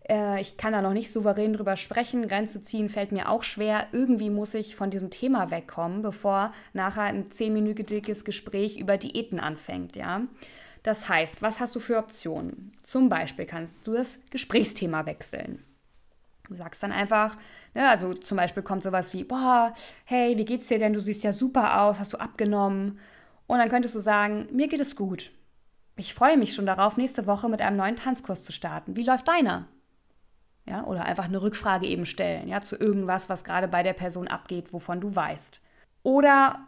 äh, 0.08 0.40
ich 0.40 0.56
kann 0.56 0.72
da 0.72 0.80
noch 0.80 0.92
nicht 0.92 1.12
souverän 1.12 1.52
drüber 1.52 1.76
sprechen, 1.76 2.28
Grenze 2.28 2.62
ziehen 2.62 2.88
fällt 2.88 3.12
mir 3.12 3.28
auch 3.28 3.42
schwer, 3.42 3.88
irgendwie 3.92 4.30
muss 4.30 4.54
ich 4.54 4.76
von 4.76 4.90
diesem 4.90 5.10
Thema 5.10 5.50
wegkommen, 5.50 6.02
bevor 6.02 6.52
nachher 6.72 7.02
ein 7.02 7.30
zehnminütiges 7.30 8.24
Gespräch 8.24 8.78
über 8.78 8.96
Diäten 8.96 9.40
anfängt, 9.40 9.96
ja. 9.96 10.22
Das 10.84 11.08
heißt, 11.08 11.42
was 11.42 11.58
hast 11.58 11.74
du 11.74 11.80
für 11.80 11.98
Optionen? 11.98 12.72
Zum 12.84 13.08
Beispiel 13.08 13.44
kannst 13.44 13.84
du 13.84 13.94
das 13.94 14.20
Gesprächsthema 14.30 15.04
wechseln. 15.04 15.64
Du 16.48 16.54
sagst 16.54 16.80
dann 16.84 16.92
einfach, 16.92 17.36
ne, 17.74 17.88
also 17.88 18.14
zum 18.14 18.36
Beispiel 18.36 18.62
kommt 18.62 18.84
sowas 18.84 19.12
wie, 19.12 19.24
boah, 19.24 19.74
hey, 20.04 20.38
wie 20.38 20.44
geht's 20.44 20.68
dir 20.68 20.78
denn? 20.78 20.92
Du 20.92 21.00
siehst 21.00 21.24
ja 21.24 21.32
super 21.32 21.82
aus, 21.82 21.98
hast 21.98 22.12
du 22.12 22.18
abgenommen? 22.18 23.00
Und 23.46 23.58
dann 23.58 23.68
könntest 23.68 23.94
du 23.94 24.00
sagen, 24.00 24.48
mir 24.52 24.68
geht 24.68 24.80
es 24.80 24.96
gut. 24.96 25.30
Ich 25.96 26.12
freue 26.14 26.36
mich 26.36 26.54
schon 26.54 26.66
darauf, 26.66 26.96
nächste 26.96 27.26
Woche 27.26 27.48
mit 27.48 27.62
einem 27.62 27.76
neuen 27.76 27.96
Tanzkurs 27.96 28.44
zu 28.44 28.52
starten. 28.52 28.96
Wie 28.96 29.04
läuft 29.04 29.28
deiner? 29.28 29.66
Ja, 30.68 30.84
oder 30.84 31.04
einfach 31.04 31.24
eine 31.26 31.40
Rückfrage 31.40 31.86
eben 31.86 32.06
stellen, 32.06 32.48
ja, 32.48 32.60
zu 32.60 32.76
irgendwas, 32.76 33.28
was 33.30 33.44
gerade 33.44 33.68
bei 33.68 33.82
der 33.82 33.92
Person 33.92 34.26
abgeht, 34.26 34.72
wovon 34.72 35.00
du 35.00 35.14
weißt. 35.14 35.62
Oder 36.02 36.66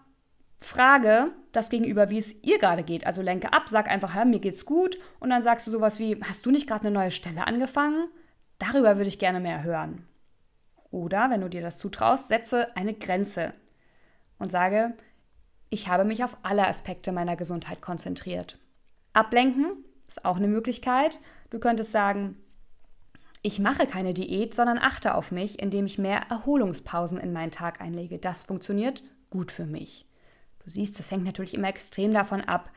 frage 0.60 1.32
das 1.52 1.68
Gegenüber, 1.68 2.08
wie 2.10 2.18
es 2.18 2.42
ihr 2.42 2.58
gerade 2.58 2.84
geht. 2.84 3.06
Also 3.06 3.22
lenke 3.22 3.52
ab, 3.52 3.68
sag 3.68 3.88
einfach, 3.88 4.14
ja, 4.14 4.24
mir 4.24 4.40
geht's 4.40 4.64
gut. 4.64 4.98
Und 5.18 5.30
dann 5.30 5.42
sagst 5.42 5.66
du 5.66 5.70
sowas 5.70 5.98
wie, 5.98 6.20
hast 6.22 6.46
du 6.46 6.50
nicht 6.50 6.68
gerade 6.68 6.82
eine 6.82 6.92
neue 6.92 7.10
Stelle 7.10 7.46
angefangen? 7.46 8.08
Darüber 8.58 8.96
würde 8.96 9.08
ich 9.08 9.18
gerne 9.18 9.40
mehr 9.40 9.62
hören. 9.62 10.06
Oder, 10.90 11.30
wenn 11.30 11.40
du 11.40 11.48
dir 11.48 11.60
das 11.60 11.78
zutraust, 11.78 12.28
setze 12.28 12.74
eine 12.76 12.94
Grenze 12.94 13.52
und 14.38 14.50
sage, 14.50 14.94
ich 15.70 15.88
habe 15.88 16.04
mich 16.04 16.24
auf 16.24 16.36
alle 16.42 16.66
Aspekte 16.66 17.12
meiner 17.12 17.36
Gesundheit 17.36 17.80
konzentriert. 17.80 18.58
Ablenken 19.12 19.84
ist 20.06 20.24
auch 20.24 20.36
eine 20.36 20.48
Möglichkeit. 20.48 21.18
Du 21.50 21.58
könntest 21.58 21.92
sagen, 21.92 22.36
ich 23.42 23.58
mache 23.58 23.86
keine 23.86 24.14
Diät, 24.14 24.54
sondern 24.54 24.78
achte 24.78 25.14
auf 25.14 25.30
mich, 25.30 25.60
indem 25.60 25.86
ich 25.86 25.98
mehr 25.98 26.22
Erholungspausen 26.28 27.18
in 27.18 27.32
meinen 27.32 27.52
Tag 27.52 27.80
einlege. 27.80 28.18
Das 28.18 28.42
funktioniert 28.42 29.02
gut 29.30 29.52
für 29.52 29.66
mich. 29.66 30.06
Du 30.64 30.70
siehst, 30.70 30.98
das 30.98 31.10
hängt 31.10 31.24
natürlich 31.24 31.54
immer 31.54 31.68
extrem 31.68 32.12
davon 32.12 32.40
ab, 32.42 32.70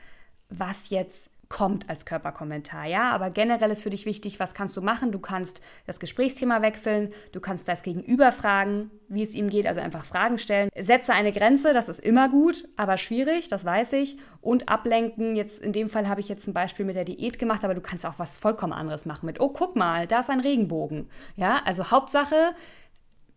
was 0.50 0.90
jetzt 0.90 1.31
kommt 1.52 1.90
als 1.90 2.06
Körperkommentar, 2.06 2.86
ja, 2.86 3.12
aber 3.12 3.30
generell 3.30 3.72
ist 3.72 3.84
für 3.84 3.90
dich 3.90 4.06
wichtig, 4.06 4.40
was 4.40 4.54
kannst 4.54 4.78
du 4.78 4.82
machen? 4.82 5.12
Du 5.12 5.20
kannst 5.20 5.62
das 5.86 6.00
Gesprächsthema 6.00 6.62
wechseln, 6.62 7.14
du 7.34 7.42
kannst 7.42 7.68
das 7.68 7.84
Gegenüber 7.84 8.32
fragen, 8.32 8.90
wie 9.10 9.22
es 9.22 9.34
ihm 9.34 9.50
geht, 9.50 9.68
also 9.68 9.82
einfach 9.82 10.06
Fragen 10.06 10.38
stellen. 10.38 10.70
Setze 10.80 11.14
eine 11.14 11.34
Grenze, 11.34 11.74
das 11.74 11.90
ist 11.90 12.00
immer 12.00 12.30
gut, 12.30 12.64
aber 12.78 12.98
schwierig, 12.98 13.50
das 13.50 13.66
weiß 13.66 13.92
ich. 13.94 14.18
Und 14.40 14.70
ablenken, 14.70 15.36
jetzt 15.36 15.62
in 15.62 15.74
dem 15.74 15.90
Fall 15.90 16.08
habe 16.08 16.22
ich 16.22 16.30
jetzt 16.30 16.48
ein 16.48 16.54
Beispiel 16.54 16.86
mit 16.86 16.96
der 16.96 17.04
Diät 17.04 17.38
gemacht, 17.38 17.66
aber 17.66 17.76
du 17.76 17.82
kannst 17.82 18.06
auch 18.06 18.18
was 18.18 18.38
vollkommen 18.38 18.74
anderes 18.74 19.06
machen 19.06 19.26
mit, 19.26 19.42
oh, 19.42 19.50
guck 19.50 19.76
mal, 19.76 20.08
da 20.08 20.22
ist 20.22 20.30
ein 20.30 20.40
Regenbogen. 20.40 21.10
Ja, 21.36 21.62
also 21.66 21.92
Hauptsache, 21.92 22.56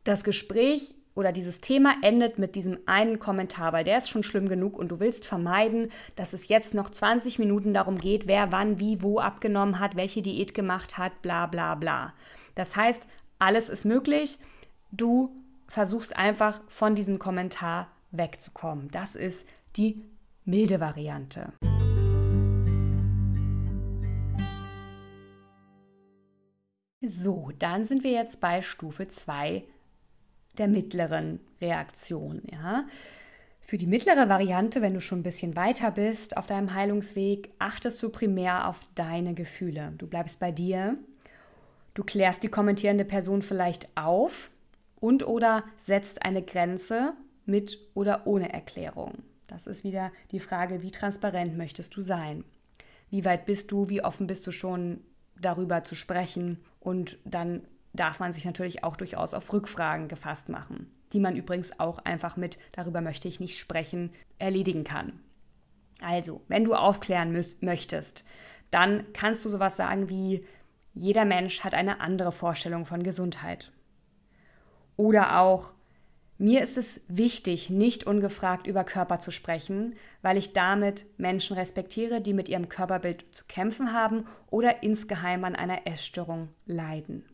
das 0.04 0.22
Gespräch 0.22 0.94
oder 1.14 1.32
dieses 1.32 1.60
Thema 1.60 1.94
endet 2.02 2.38
mit 2.38 2.56
diesem 2.56 2.78
einen 2.86 3.18
Kommentar, 3.18 3.72
weil 3.72 3.84
der 3.84 3.98
ist 3.98 4.08
schon 4.08 4.22
schlimm 4.22 4.48
genug 4.48 4.76
und 4.76 4.88
du 4.88 5.00
willst 5.00 5.24
vermeiden, 5.24 5.90
dass 6.16 6.32
es 6.32 6.48
jetzt 6.48 6.74
noch 6.74 6.90
20 6.90 7.38
Minuten 7.38 7.72
darum 7.72 7.98
geht, 7.98 8.26
wer 8.26 8.50
wann, 8.52 8.80
wie, 8.80 9.00
wo 9.02 9.20
abgenommen 9.20 9.78
hat, 9.78 9.96
welche 9.96 10.22
Diät 10.22 10.54
gemacht 10.54 10.98
hat, 10.98 11.22
bla 11.22 11.46
bla 11.46 11.74
bla. 11.76 12.12
Das 12.54 12.76
heißt, 12.76 13.08
alles 13.38 13.68
ist 13.68 13.84
möglich. 13.84 14.38
Du 14.90 15.30
versuchst 15.68 16.16
einfach 16.16 16.60
von 16.68 16.94
diesem 16.94 17.18
Kommentar 17.18 17.88
wegzukommen. 18.10 18.90
Das 18.90 19.16
ist 19.16 19.48
die 19.76 20.02
milde 20.44 20.80
Variante. 20.80 21.52
So, 27.00 27.50
dann 27.58 27.84
sind 27.84 28.02
wir 28.02 28.12
jetzt 28.12 28.40
bei 28.40 28.62
Stufe 28.62 29.08
2 29.08 29.64
der 30.58 30.68
mittleren 30.68 31.40
Reaktion. 31.60 32.42
Ja? 32.50 32.84
Für 33.60 33.78
die 33.78 33.86
mittlere 33.86 34.28
Variante, 34.28 34.82
wenn 34.82 34.94
du 34.94 35.00
schon 35.00 35.20
ein 35.20 35.24
bisschen 35.24 35.56
weiter 35.56 35.90
bist 35.90 36.36
auf 36.36 36.46
deinem 36.46 36.74
Heilungsweg, 36.74 37.50
achtest 37.58 38.02
du 38.02 38.10
primär 38.10 38.68
auf 38.68 38.80
deine 38.94 39.34
Gefühle. 39.34 39.94
Du 39.96 40.06
bleibst 40.06 40.38
bei 40.38 40.52
dir, 40.52 40.98
du 41.94 42.04
klärst 42.04 42.42
die 42.42 42.48
kommentierende 42.48 43.06
Person 43.06 43.40
vielleicht 43.40 43.88
auf 43.96 44.50
und 45.00 45.26
oder 45.26 45.64
setzt 45.78 46.24
eine 46.24 46.42
Grenze 46.42 47.14
mit 47.46 47.78
oder 47.94 48.26
ohne 48.26 48.52
Erklärung. 48.52 49.22
Das 49.46 49.66
ist 49.66 49.84
wieder 49.84 50.12
die 50.30 50.40
Frage, 50.40 50.82
wie 50.82 50.90
transparent 50.90 51.56
möchtest 51.56 51.96
du 51.96 52.02
sein? 52.02 52.44
Wie 53.10 53.24
weit 53.24 53.46
bist 53.46 53.70
du, 53.70 53.88
wie 53.88 54.02
offen 54.02 54.26
bist 54.26 54.46
du 54.46 54.52
schon 54.52 55.00
darüber 55.40 55.84
zu 55.84 55.94
sprechen? 55.94 56.58
Und 56.80 57.18
dann 57.24 57.62
darf 57.94 58.20
man 58.20 58.32
sich 58.32 58.44
natürlich 58.44 58.84
auch 58.84 58.96
durchaus 58.96 59.32
auf 59.32 59.52
Rückfragen 59.52 60.08
gefasst 60.08 60.48
machen, 60.48 60.90
die 61.12 61.20
man 61.20 61.36
übrigens 61.36 61.80
auch 61.80 61.98
einfach 61.98 62.36
mit 62.36 62.58
darüber 62.72 63.00
möchte 63.00 63.28
ich 63.28 63.40
nicht 63.40 63.58
sprechen 63.58 64.12
erledigen 64.38 64.84
kann. 64.84 65.20
Also, 66.00 66.42
wenn 66.48 66.64
du 66.64 66.74
aufklären 66.74 67.32
möchtest, 67.60 68.24
dann 68.70 69.04
kannst 69.12 69.44
du 69.44 69.48
sowas 69.48 69.76
sagen 69.76 70.08
wie 70.08 70.44
jeder 70.92 71.24
Mensch 71.24 71.60
hat 71.64 71.74
eine 71.74 72.00
andere 72.00 72.30
Vorstellung 72.30 72.86
von 72.86 73.02
Gesundheit. 73.02 73.72
Oder 74.96 75.40
auch 75.40 75.72
mir 76.36 76.62
ist 76.62 76.76
es 76.76 77.00
wichtig, 77.08 77.70
nicht 77.70 78.04
ungefragt 78.04 78.66
über 78.66 78.84
Körper 78.84 79.20
zu 79.20 79.30
sprechen, 79.30 79.94
weil 80.22 80.36
ich 80.36 80.52
damit 80.52 81.06
Menschen 81.16 81.56
respektiere, 81.56 82.20
die 82.20 82.32
mit 82.32 82.48
ihrem 82.48 82.68
Körperbild 82.68 83.24
zu 83.32 83.44
kämpfen 83.46 83.92
haben 83.92 84.26
oder 84.50 84.82
insgeheim 84.82 85.44
an 85.44 85.54
einer 85.54 85.86
Essstörung 85.86 86.48
leiden. 86.66 87.24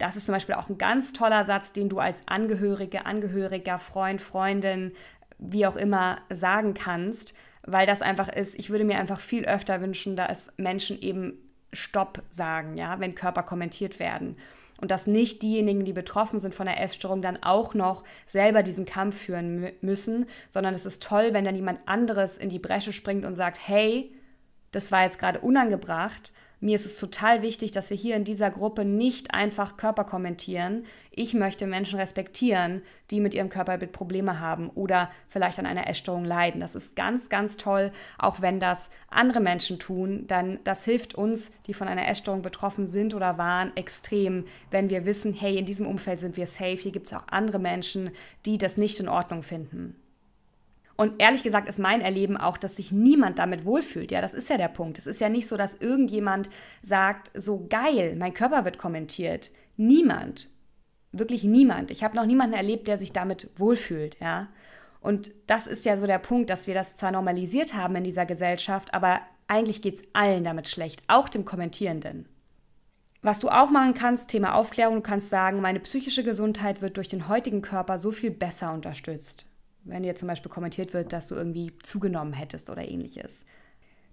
Das 0.00 0.16
ist 0.16 0.24
zum 0.24 0.32
Beispiel 0.32 0.54
auch 0.54 0.70
ein 0.70 0.78
ganz 0.78 1.12
toller 1.12 1.44
Satz, 1.44 1.74
den 1.74 1.90
du 1.90 1.98
als 1.98 2.26
Angehörige, 2.26 3.04
Angehöriger, 3.04 3.78
Freund, 3.78 4.22
Freundin, 4.22 4.92
wie 5.38 5.66
auch 5.66 5.76
immer 5.76 6.22
sagen 6.30 6.72
kannst, 6.72 7.34
weil 7.66 7.86
das 7.86 8.00
einfach 8.00 8.28
ist, 8.30 8.58
ich 8.58 8.70
würde 8.70 8.86
mir 8.86 8.98
einfach 8.98 9.20
viel 9.20 9.44
öfter 9.44 9.82
wünschen, 9.82 10.16
dass 10.16 10.54
Menschen 10.56 10.98
eben 11.02 11.34
Stopp 11.74 12.22
sagen, 12.30 12.78
ja, 12.78 12.98
wenn 12.98 13.14
Körper 13.14 13.42
kommentiert 13.42 13.98
werden. 13.98 14.38
Und 14.80 14.90
dass 14.90 15.06
nicht 15.06 15.42
diejenigen, 15.42 15.84
die 15.84 15.92
betroffen 15.92 16.38
sind 16.38 16.54
von 16.54 16.64
der 16.64 16.80
Essstörung, 16.80 17.20
dann 17.20 17.42
auch 17.42 17.74
noch 17.74 18.02
selber 18.24 18.62
diesen 18.62 18.86
Kampf 18.86 19.18
führen 19.18 19.70
müssen, 19.82 20.24
sondern 20.48 20.72
es 20.72 20.86
ist 20.86 21.02
toll, 21.02 21.34
wenn 21.34 21.44
dann 21.44 21.56
jemand 21.56 21.86
anderes 21.86 22.38
in 22.38 22.48
die 22.48 22.58
Bresche 22.58 22.94
springt 22.94 23.26
und 23.26 23.34
sagt, 23.34 23.58
hey, 23.62 24.14
das 24.72 24.90
war 24.92 25.02
jetzt 25.02 25.18
gerade 25.18 25.40
unangebracht 25.40 26.32
mir 26.60 26.76
ist 26.76 26.84
es 26.84 26.96
total 26.96 27.40
wichtig, 27.40 27.72
dass 27.72 27.88
wir 27.88 27.96
hier 27.96 28.16
in 28.16 28.24
dieser 28.24 28.50
Gruppe 28.50 28.84
nicht 28.84 29.32
einfach 29.32 29.78
Körper 29.78 30.04
kommentieren. 30.04 30.84
Ich 31.10 31.32
möchte 31.32 31.66
Menschen 31.66 31.98
respektieren, 31.98 32.82
die 33.10 33.20
mit 33.20 33.32
ihrem 33.32 33.48
Körperbild 33.48 33.92
Probleme 33.92 34.40
haben 34.40 34.68
oder 34.68 35.10
vielleicht 35.28 35.58
an 35.58 35.64
einer 35.64 35.88
Essstörung 35.88 36.24
leiden. 36.24 36.60
Das 36.60 36.74
ist 36.74 36.96
ganz, 36.96 37.30
ganz 37.30 37.56
toll, 37.56 37.92
auch 38.18 38.42
wenn 38.42 38.60
das 38.60 38.90
andere 39.08 39.40
Menschen 39.40 39.78
tun, 39.78 40.26
dann 40.26 40.58
das 40.64 40.84
hilft 40.84 41.14
uns, 41.14 41.50
die 41.66 41.74
von 41.74 41.88
einer 41.88 42.06
Essstörung 42.06 42.42
betroffen 42.42 42.86
sind 42.86 43.14
oder 43.14 43.38
waren, 43.38 43.74
extrem, 43.76 44.44
wenn 44.70 44.90
wir 44.90 45.06
wissen, 45.06 45.32
hey, 45.32 45.56
in 45.56 45.64
diesem 45.64 45.86
Umfeld 45.86 46.20
sind 46.20 46.36
wir 46.36 46.46
safe, 46.46 46.76
hier 46.76 46.92
gibt 46.92 47.06
es 47.06 47.14
auch 47.14 47.24
andere 47.30 47.58
Menschen, 47.58 48.10
die 48.44 48.58
das 48.58 48.76
nicht 48.76 49.00
in 49.00 49.08
Ordnung 49.08 49.42
finden. 49.42 49.99
Und 51.00 51.14
ehrlich 51.16 51.42
gesagt 51.42 51.66
ist 51.66 51.78
mein 51.78 52.02
Erleben 52.02 52.36
auch, 52.36 52.58
dass 52.58 52.76
sich 52.76 52.92
niemand 52.92 53.38
damit 53.38 53.64
wohlfühlt. 53.64 54.12
Ja, 54.12 54.20
das 54.20 54.34
ist 54.34 54.50
ja 54.50 54.58
der 54.58 54.68
Punkt. 54.68 54.98
Es 54.98 55.06
ist 55.06 55.18
ja 55.18 55.30
nicht 55.30 55.48
so, 55.48 55.56
dass 55.56 55.72
irgendjemand 55.76 56.50
sagt, 56.82 57.30
so 57.32 57.66
geil, 57.70 58.16
mein 58.18 58.34
Körper 58.34 58.66
wird 58.66 58.76
kommentiert. 58.76 59.50
Niemand. 59.78 60.50
Wirklich 61.10 61.42
niemand. 61.42 61.90
Ich 61.90 62.04
habe 62.04 62.16
noch 62.16 62.26
niemanden 62.26 62.54
erlebt, 62.54 62.86
der 62.86 62.98
sich 62.98 63.14
damit 63.14 63.48
wohlfühlt. 63.56 64.18
Ja. 64.20 64.48
Und 65.00 65.30
das 65.46 65.66
ist 65.66 65.86
ja 65.86 65.96
so 65.96 66.06
der 66.06 66.18
Punkt, 66.18 66.50
dass 66.50 66.66
wir 66.66 66.74
das 66.74 66.98
zwar 66.98 67.12
normalisiert 67.12 67.72
haben 67.72 67.96
in 67.96 68.04
dieser 68.04 68.26
Gesellschaft, 68.26 68.92
aber 68.92 69.20
eigentlich 69.48 69.80
geht 69.80 69.94
es 69.94 70.04
allen 70.12 70.44
damit 70.44 70.68
schlecht, 70.68 71.02
auch 71.08 71.30
dem 71.30 71.46
Kommentierenden. 71.46 72.28
Was 73.22 73.38
du 73.38 73.48
auch 73.48 73.70
machen 73.70 73.94
kannst, 73.94 74.28
Thema 74.28 74.54
Aufklärung, 74.54 74.96
du 74.96 75.00
kannst 75.00 75.30
sagen, 75.30 75.62
meine 75.62 75.80
psychische 75.80 76.24
Gesundheit 76.24 76.82
wird 76.82 76.98
durch 76.98 77.08
den 77.08 77.26
heutigen 77.26 77.62
Körper 77.62 77.96
so 77.96 78.10
viel 78.10 78.30
besser 78.30 78.74
unterstützt 78.74 79.49
wenn 79.84 80.02
dir 80.02 80.14
zum 80.14 80.28
Beispiel 80.28 80.50
kommentiert 80.50 80.94
wird, 80.94 81.12
dass 81.12 81.28
du 81.28 81.34
irgendwie 81.34 81.72
zugenommen 81.82 82.32
hättest 82.32 82.70
oder 82.70 82.86
ähnliches. 82.86 83.44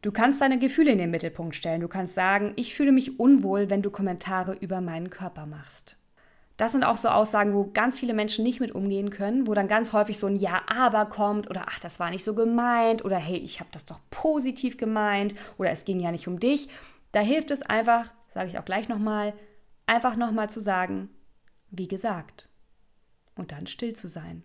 Du 0.01 0.11
kannst 0.11 0.41
deine 0.41 0.59
Gefühle 0.59 0.91
in 0.91 0.99
den 0.99 1.11
Mittelpunkt 1.11 1.55
stellen. 1.55 1.81
Du 1.81 1.87
kannst 1.87 2.13
sagen, 2.13 2.53
ich 2.55 2.75
fühle 2.75 2.91
mich 2.91 3.19
unwohl, 3.19 3.69
wenn 3.69 3.81
du 3.81 3.89
Kommentare 3.89 4.53
über 4.53 4.79
meinen 4.79 5.09
Körper 5.09 5.45
machst. 5.45 5.97
Das 6.57 6.71
sind 6.71 6.83
auch 6.83 6.97
so 6.97 7.09
Aussagen, 7.09 7.53
wo 7.53 7.69
ganz 7.71 7.99
viele 7.99 8.15
Menschen 8.15 8.43
nicht 8.43 8.59
mit 8.59 8.71
umgehen 8.71 9.11
können, 9.11 9.45
wo 9.45 9.53
dann 9.53 9.67
ganz 9.67 9.93
häufig 9.93 10.17
so 10.17 10.25
ein 10.25 10.35
Ja, 10.35 10.63
aber 10.67 11.05
kommt 11.05 11.49
oder 11.49 11.65
ach, 11.67 11.79
das 11.79 11.99
war 11.99 12.09
nicht 12.09 12.23
so 12.23 12.33
gemeint 12.33 13.05
oder 13.05 13.17
hey, 13.17 13.37
ich 13.37 13.59
habe 13.59 13.69
das 13.71 13.85
doch 13.85 13.99
positiv 14.09 14.77
gemeint 14.77 15.35
oder 15.57 15.69
es 15.69 15.85
ging 15.85 15.99
ja 15.99 16.11
nicht 16.11 16.27
um 16.27 16.39
dich. 16.39 16.67
Da 17.11 17.19
hilft 17.19 17.51
es 17.51 17.61
einfach, 17.61 18.11
sage 18.29 18.49
ich 18.49 18.57
auch 18.57 18.65
gleich 18.65 18.89
nochmal, 18.89 19.33
einfach 19.85 20.15
nochmal 20.15 20.49
zu 20.49 20.59
sagen, 20.59 21.09
wie 21.69 21.87
gesagt. 21.87 22.49
Und 23.35 23.51
dann 23.51 23.67
still 23.67 23.93
zu 23.93 24.07
sein. 24.07 24.43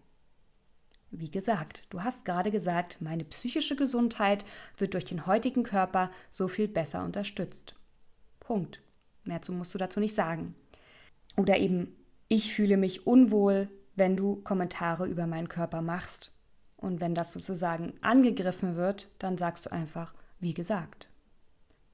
Wie 1.14 1.31
gesagt, 1.31 1.85
du 1.90 2.03
hast 2.03 2.25
gerade 2.25 2.51
gesagt, 2.51 3.03
meine 3.03 3.25
psychische 3.25 3.77
Gesundheit 3.77 4.46
wird 4.79 4.94
durch 4.94 5.05
den 5.05 5.27
heutigen 5.27 5.62
Körper 5.62 6.11
so 6.31 6.48
viel 6.48 6.68
besser 6.68 7.05
unterstützt. 7.05 7.75
Punkt. 8.40 8.81
Mehr 9.25 9.40
musst 9.51 9.75
du 9.75 9.79
dazu 9.79 10.01
nicht 10.01 10.14
sagen. 10.14 10.55
Oder 11.37 11.59
eben, 11.59 11.94
ich 12.29 12.55
fühle 12.55 12.79
mich 12.79 13.07
unwohl, 13.07 13.68
wenn 13.94 14.16
du 14.16 14.37
Kommentare 14.37 15.07
über 15.07 15.27
meinen 15.27 15.51
Körper 15.51 15.83
machst. 15.83 16.33
Und 16.79 17.03
wenn 17.03 17.14
das 17.14 17.35
sozusagen 17.35 17.92
angegriffen 18.01 18.77
wird, 18.77 19.11
dann 19.18 19.37
sagst 19.37 19.66
du 19.66 19.72
einfach, 19.72 20.14
wie 20.40 20.55
gesagt. 20.55 21.09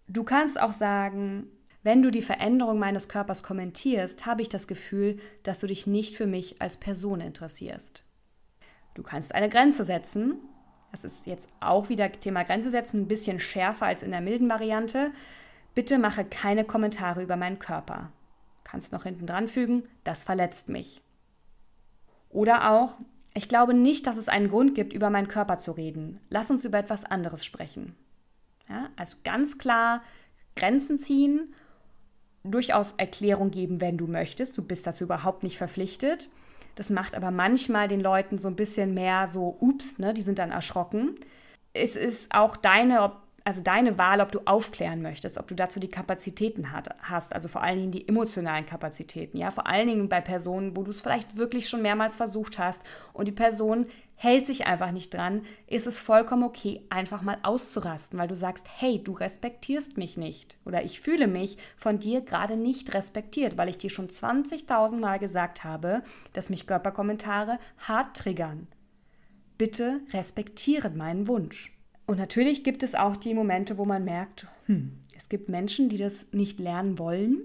Du 0.06 0.22
kannst 0.22 0.60
auch 0.60 0.72
sagen, 0.72 1.48
wenn 1.82 2.02
du 2.02 2.12
die 2.12 2.22
Veränderung 2.22 2.78
meines 2.78 3.08
Körpers 3.08 3.42
kommentierst, 3.42 4.26
habe 4.26 4.42
ich 4.42 4.48
das 4.48 4.68
Gefühl, 4.68 5.18
dass 5.42 5.58
du 5.58 5.66
dich 5.66 5.88
nicht 5.88 6.16
für 6.16 6.26
mich 6.26 6.62
als 6.62 6.76
Person 6.76 7.20
interessierst. 7.20 8.04
Du 8.98 9.04
kannst 9.04 9.32
eine 9.32 9.48
Grenze 9.48 9.84
setzen. 9.84 10.40
Das 10.90 11.04
ist 11.04 11.24
jetzt 11.24 11.48
auch 11.60 11.88
wieder 11.88 12.10
Thema 12.10 12.42
Grenze 12.42 12.72
setzen, 12.72 13.02
ein 13.02 13.06
bisschen 13.06 13.38
schärfer 13.38 13.86
als 13.86 14.02
in 14.02 14.10
der 14.10 14.20
milden 14.20 14.48
Variante. 14.48 15.12
Bitte 15.72 15.98
mache 15.98 16.24
keine 16.24 16.64
Kommentare 16.64 17.22
über 17.22 17.36
meinen 17.36 17.60
Körper. 17.60 18.10
Kannst 18.64 18.90
noch 18.90 19.04
hinten 19.04 19.26
dran 19.26 19.46
fügen, 19.46 19.84
das 20.02 20.24
verletzt 20.24 20.68
mich. 20.68 21.00
Oder 22.28 22.72
auch, 22.72 22.98
ich 23.34 23.48
glaube 23.48 23.72
nicht, 23.72 24.04
dass 24.08 24.16
es 24.16 24.28
einen 24.28 24.48
Grund 24.48 24.74
gibt, 24.74 24.92
über 24.92 25.10
meinen 25.10 25.28
Körper 25.28 25.58
zu 25.58 25.70
reden. 25.70 26.18
Lass 26.28 26.50
uns 26.50 26.64
über 26.64 26.78
etwas 26.78 27.04
anderes 27.04 27.44
sprechen. 27.44 27.94
Ja, 28.68 28.88
also 28.96 29.16
ganz 29.22 29.58
klar 29.58 30.02
Grenzen 30.56 30.98
ziehen, 30.98 31.54
durchaus 32.42 32.94
Erklärung 32.96 33.52
geben, 33.52 33.80
wenn 33.80 33.96
du 33.96 34.08
möchtest. 34.08 34.58
Du 34.58 34.62
bist 34.62 34.88
dazu 34.88 35.04
überhaupt 35.04 35.44
nicht 35.44 35.56
verpflichtet. 35.56 36.30
Das 36.78 36.90
macht 36.90 37.16
aber 37.16 37.32
manchmal 37.32 37.88
den 37.88 37.98
Leuten 37.98 38.38
so 38.38 38.46
ein 38.46 38.54
bisschen 38.54 38.94
mehr 38.94 39.26
so, 39.26 39.56
ups, 39.58 39.98
ne, 39.98 40.14
die 40.14 40.22
sind 40.22 40.38
dann 40.38 40.52
erschrocken. 40.52 41.16
Es 41.72 41.96
ist 41.96 42.32
auch 42.32 42.56
deine, 42.56 43.10
also 43.42 43.62
deine 43.62 43.98
Wahl, 43.98 44.20
ob 44.20 44.30
du 44.30 44.42
aufklären 44.44 45.02
möchtest, 45.02 45.38
ob 45.38 45.48
du 45.48 45.56
dazu 45.56 45.80
die 45.80 45.90
Kapazitäten 45.90 46.70
hat, 46.70 46.94
hast, 47.02 47.32
also 47.32 47.48
vor 47.48 47.64
allen 47.64 47.78
Dingen 47.78 47.90
die 47.90 48.06
emotionalen 48.06 48.64
Kapazitäten, 48.64 49.38
ja, 49.38 49.50
vor 49.50 49.66
allen 49.66 49.88
Dingen 49.88 50.08
bei 50.08 50.20
Personen, 50.20 50.76
wo 50.76 50.84
du 50.84 50.90
es 50.90 51.00
vielleicht 51.00 51.36
wirklich 51.36 51.68
schon 51.68 51.82
mehrmals 51.82 52.14
versucht 52.14 52.60
hast 52.60 52.84
und 53.12 53.26
die 53.26 53.32
Person 53.32 53.86
hält 54.18 54.46
sich 54.46 54.66
einfach 54.66 54.90
nicht 54.90 55.14
dran, 55.14 55.42
ist 55.68 55.86
es 55.86 55.98
vollkommen 55.98 56.42
okay, 56.42 56.82
einfach 56.90 57.22
mal 57.22 57.38
auszurasten, 57.42 58.18
weil 58.18 58.28
du 58.28 58.36
sagst, 58.36 58.66
hey, 58.76 59.02
du 59.02 59.12
respektierst 59.12 59.96
mich 59.96 60.16
nicht 60.18 60.58
oder 60.64 60.84
ich 60.84 61.00
fühle 61.00 61.28
mich 61.28 61.56
von 61.76 62.00
dir 62.00 62.20
gerade 62.20 62.56
nicht 62.56 62.94
respektiert, 62.94 63.56
weil 63.56 63.68
ich 63.68 63.78
dir 63.78 63.90
schon 63.90 64.08
20.000 64.08 64.98
Mal 64.98 65.18
gesagt 65.18 65.62
habe, 65.64 66.02
dass 66.32 66.50
mich 66.50 66.66
Körperkommentare 66.66 67.58
hart 67.78 68.16
triggern. 68.16 68.66
Bitte 69.56 70.00
respektiere 70.12 70.90
meinen 70.90 71.28
Wunsch. 71.28 71.72
Und 72.06 72.18
natürlich 72.18 72.64
gibt 72.64 72.82
es 72.82 72.94
auch 72.94 73.16
die 73.16 73.34
Momente, 73.34 73.78
wo 73.78 73.84
man 73.84 74.04
merkt, 74.04 74.48
hm, 74.66 74.98
es 75.16 75.28
gibt 75.28 75.48
Menschen, 75.48 75.88
die 75.88 75.96
das 75.96 76.26
nicht 76.32 76.58
lernen 76.58 76.98
wollen. 76.98 77.38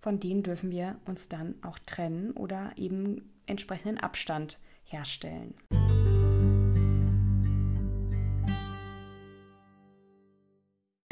Von 0.00 0.18
denen 0.18 0.42
dürfen 0.42 0.70
wir 0.70 0.96
uns 1.04 1.28
dann 1.28 1.54
auch 1.62 1.78
trennen 1.78 2.32
oder 2.32 2.72
eben 2.76 3.30
entsprechenden 3.46 3.98
Abstand 3.98 4.58
herstellen. 4.84 5.54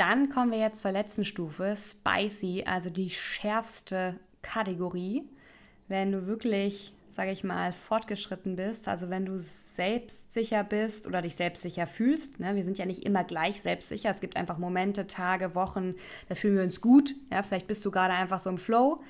Dann 0.08 0.28
kommen 0.28 0.52
wir 0.52 0.58
jetzt 0.58 0.82
zur 0.82 0.92
letzten 0.92 1.24
Stufe, 1.24 1.74
Spicy, 1.74 2.62
also 2.64 2.90
die 2.90 3.10
schärfste 3.10 4.14
Kategorie. 4.40 5.24
Wenn 5.88 6.12
du 6.12 6.28
wirklich, 6.28 6.94
sage 7.08 7.32
ich 7.32 7.42
mal, 7.42 7.72
fortgeschritten 7.72 8.54
bist, 8.54 8.86
also 8.86 9.10
wenn 9.10 9.26
du 9.26 9.40
selbstsicher 9.40 10.62
bist 10.62 11.08
oder 11.08 11.22
dich 11.22 11.34
selbstsicher 11.34 11.88
fühlst, 11.88 12.38
ne? 12.38 12.54
wir 12.54 12.62
sind 12.62 12.78
ja 12.78 12.86
nicht 12.86 13.04
immer 13.04 13.24
gleich 13.24 13.60
selbstsicher, 13.60 14.10
es 14.10 14.20
gibt 14.20 14.36
einfach 14.36 14.58
Momente, 14.58 15.08
Tage, 15.08 15.56
Wochen, 15.56 15.96
da 16.28 16.36
fühlen 16.36 16.54
wir 16.54 16.62
uns 16.62 16.80
gut, 16.80 17.16
ja? 17.32 17.42
vielleicht 17.42 17.66
bist 17.66 17.84
du 17.84 17.90
gerade 17.90 18.14
einfach 18.14 18.38
so 18.38 18.48
im 18.48 18.58
Flow. 18.58 19.02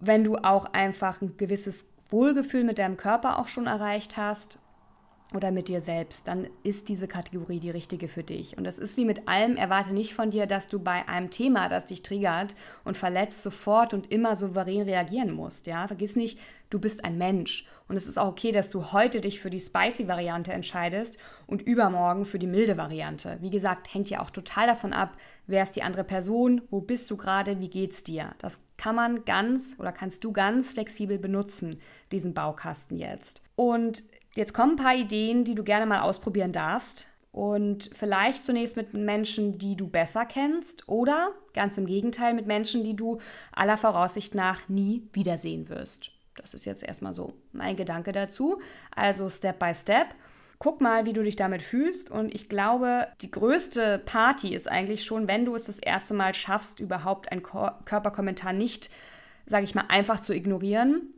Wenn 0.00 0.24
du 0.24 0.36
auch 0.36 0.72
einfach 0.72 1.20
ein 1.20 1.36
gewisses 1.36 1.84
Wohlgefühl 2.08 2.64
mit 2.64 2.78
deinem 2.78 2.96
Körper 2.96 3.38
auch 3.38 3.48
schon 3.48 3.66
erreicht 3.66 4.16
hast, 4.16 4.58
oder 5.34 5.50
mit 5.50 5.68
dir 5.68 5.82
selbst, 5.82 6.26
dann 6.26 6.48
ist 6.62 6.88
diese 6.88 7.06
Kategorie 7.06 7.60
die 7.60 7.70
richtige 7.70 8.08
für 8.08 8.22
dich. 8.22 8.56
Und 8.56 8.64
das 8.64 8.78
ist 8.78 8.96
wie 8.96 9.04
mit 9.04 9.28
allem, 9.28 9.56
erwarte 9.56 9.92
nicht 9.92 10.14
von 10.14 10.30
dir, 10.30 10.46
dass 10.46 10.66
du 10.66 10.78
bei 10.78 11.06
einem 11.06 11.30
Thema, 11.30 11.68
das 11.68 11.86
dich 11.86 12.02
triggert 12.02 12.54
und 12.84 12.96
verletzt, 12.96 13.42
sofort 13.42 13.92
und 13.92 14.10
immer 14.10 14.36
souverän 14.36 14.82
reagieren 14.82 15.32
musst. 15.32 15.66
Ja? 15.66 15.86
Vergiss 15.86 16.16
nicht, 16.16 16.38
du 16.70 16.78
bist 16.78 17.04
ein 17.04 17.18
Mensch. 17.18 17.66
Und 17.88 17.96
es 17.96 18.06
ist 18.06 18.18
auch 18.18 18.28
okay, 18.28 18.52
dass 18.52 18.70
du 18.70 18.92
heute 18.92 19.20
dich 19.20 19.40
für 19.40 19.50
die 19.50 19.60
spicy-Variante 19.60 20.52
entscheidest 20.52 21.18
und 21.46 21.60
übermorgen 21.60 22.24
für 22.24 22.38
die 22.38 22.46
milde 22.46 22.78
Variante. 22.78 23.36
Wie 23.40 23.50
gesagt, 23.50 23.92
hängt 23.92 24.08
ja 24.08 24.20
auch 24.20 24.30
total 24.30 24.66
davon 24.66 24.94
ab, 24.94 25.16
wer 25.46 25.62
ist 25.62 25.76
die 25.76 25.82
andere 25.82 26.04
Person, 26.04 26.62
wo 26.70 26.80
bist 26.80 27.10
du 27.10 27.18
gerade, 27.18 27.60
wie 27.60 27.70
geht's 27.70 28.02
dir. 28.02 28.34
Das 28.38 28.62
kann 28.78 28.94
man 28.94 29.24
ganz 29.24 29.76
oder 29.78 29.92
kannst 29.92 30.24
du 30.24 30.32
ganz 30.32 30.72
flexibel 30.72 31.18
benutzen, 31.18 31.80
diesen 32.12 32.32
Baukasten 32.32 32.96
jetzt. 32.96 33.42
Und 33.56 34.04
Jetzt 34.34 34.54
kommen 34.54 34.72
ein 34.72 34.84
paar 34.84 34.94
Ideen, 34.94 35.44
die 35.44 35.54
du 35.54 35.64
gerne 35.64 35.86
mal 35.86 36.00
ausprobieren 36.00 36.52
darfst. 36.52 37.08
Und 37.30 37.90
vielleicht 37.92 38.42
zunächst 38.42 38.76
mit 38.76 38.94
Menschen, 38.94 39.58
die 39.58 39.76
du 39.76 39.86
besser 39.86 40.24
kennst 40.24 40.88
oder 40.88 41.30
ganz 41.52 41.78
im 41.78 41.86
Gegenteil 41.86 42.34
mit 42.34 42.46
Menschen, 42.46 42.84
die 42.84 42.96
du 42.96 43.20
aller 43.52 43.76
Voraussicht 43.76 44.34
nach 44.34 44.68
nie 44.68 45.08
wiedersehen 45.12 45.68
wirst. 45.68 46.10
Das 46.36 46.54
ist 46.54 46.64
jetzt 46.64 46.82
erstmal 46.82 47.12
so 47.12 47.34
mein 47.52 47.76
Gedanke 47.76 48.12
dazu. 48.12 48.60
Also 48.94 49.28
Step 49.28 49.58
by 49.58 49.74
Step. 49.74 50.14
Guck 50.58 50.80
mal, 50.80 51.04
wie 51.04 51.12
du 51.12 51.22
dich 51.22 51.36
damit 51.36 51.62
fühlst. 51.62 52.10
Und 52.10 52.34
ich 52.34 52.48
glaube, 52.48 53.06
die 53.20 53.30
größte 53.30 54.00
Party 54.04 54.54
ist 54.54 54.68
eigentlich 54.68 55.04
schon, 55.04 55.28
wenn 55.28 55.44
du 55.44 55.54
es 55.54 55.64
das 55.64 55.78
erste 55.78 56.14
Mal 56.14 56.34
schaffst, 56.34 56.80
überhaupt 56.80 57.30
einen 57.30 57.42
Körperkommentar 57.42 58.52
nicht, 58.52 58.90
sage 59.46 59.64
ich 59.64 59.74
mal, 59.74 59.84
einfach 59.88 60.20
zu 60.20 60.34
ignorieren, 60.34 61.14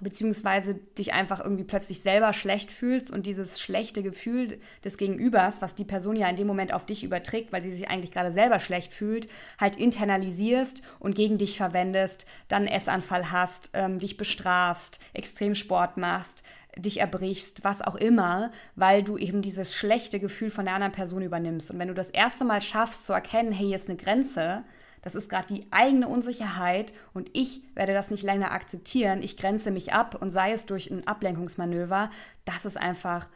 beziehungsweise 0.00 0.74
dich 0.74 1.12
einfach 1.12 1.40
irgendwie 1.40 1.64
plötzlich 1.64 2.00
selber 2.00 2.32
schlecht 2.32 2.70
fühlst 2.70 3.10
und 3.10 3.26
dieses 3.26 3.60
schlechte 3.60 4.02
Gefühl 4.02 4.58
des 4.84 4.96
Gegenübers, 4.96 5.62
was 5.62 5.74
die 5.74 5.84
Person 5.84 6.16
ja 6.16 6.28
in 6.28 6.36
dem 6.36 6.46
Moment 6.46 6.72
auf 6.72 6.86
dich 6.86 7.04
überträgt, 7.04 7.52
weil 7.52 7.62
sie 7.62 7.72
sich 7.72 7.88
eigentlich 7.88 8.12
gerade 8.12 8.32
selber 8.32 8.60
schlecht 8.60 8.92
fühlt, 8.92 9.28
halt 9.58 9.76
internalisierst 9.76 10.82
und 10.98 11.14
gegen 11.14 11.38
dich 11.38 11.56
verwendest, 11.56 12.26
dann 12.48 12.66
einen 12.66 12.74
Essanfall 12.74 13.30
hast, 13.30 13.70
ähm, 13.74 13.98
dich 13.98 14.16
bestrafst, 14.16 15.00
Extremsport 15.12 15.96
machst, 15.96 16.42
dich 16.76 17.00
erbrichst, 17.00 17.64
was 17.64 17.82
auch 17.82 17.96
immer, 17.96 18.52
weil 18.76 19.02
du 19.02 19.18
eben 19.18 19.42
dieses 19.42 19.74
schlechte 19.74 20.20
Gefühl 20.20 20.50
von 20.50 20.64
der 20.64 20.74
anderen 20.74 20.92
Person 20.92 21.22
übernimmst. 21.22 21.70
Und 21.70 21.78
wenn 21.78 21.88
du 21.88 21.94
das 21.94 22.10
erste 22.10 22.44
Mal 22.44 22.62
schaffst 22.62 23.06
zu 23.06 23.12
erkennen, 23.12 23.52
hey, 23.52 23.66
hier 23.66 23.76
ist 23.76 23.88
eine 23.88 23.98
Grenze, 23.98 24.64
das 25.02 25.14
ist 25.14 25.28
gerade 25.28 25.54
die 25.54 25.66
eigene 25.70 26.08
Unsicherheit 26.08 26.92
und 27.14 27.30
ich 27.32 27.62
werde 27.74 27.94
das 27.94 28.10
nicht 28.10 28.22
länger 28.22 28.52
akzeptieren. 28.52 29.22
Ich 29.22 29.36
grenze 29.36 29.70
mich 29.70 29.92
ab 29.92 30.20
und 30.20 30.30
sei 30.30 30.52
es 30.52 30.66
durch 30.66 30.90
ein 30.90 31.06
Ablenkungsmanöver. 31.06 32.10
Das 32.44 32.64
ist 32.64 32.76
einfach 32.76 33.28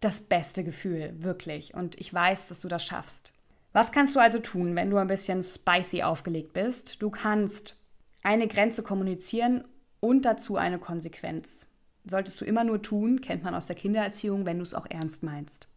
das 0.00 0.20
beste 0.20 0.64
Gefühl, 0.64 1.14
wirklich. 1.18 1.74
Und 1.74 2.00
ich 2.00 2.12
weiß, 2.12 2.48
dass 2.48 2.60
du 2.60 2.68
das 2.68 2.84
schaffst. 2.84 3.32
Was 3.72 3.92
kannst 3.92 4.14
du 4.14 4.20
also 4.20 4.38
tun, 4.38 4.76
wenn 4.76 4.90
du 4.90 4.96
ein 4.98 5.08
bisschen 5.08 5.42
spicy 5.42 6.02
aufgelegt 6.02 6.52
bist? 6.52 7.02
Du 7.02 7.10
kannst 7.10 7.80
eine 8.22 8.48
Grenze 8.48 8.82
kommunizieren 8.82 9.64
und 10.00 10.24
dazu 10.24 10.56
eine 10.56 10.78
Konsequenz. 10.78 11.66
Solltest 12.04 12.40
du 12.40 12.44
immer 12.44 12.64
nur 12.64 12.82
tun, 12.82 13.20
kennt 13.20 13.42
man 13.42 13.54
aus 13.54 13.66
der 13.66 13.76
Kindererziehung, 13.76 14.46
wenn 14.46 14.58
du 14.58 14.62
es 14.62 14.74
auch 14.74 14.86
ernst 14.88 15.22
meinst. 15.22 15.68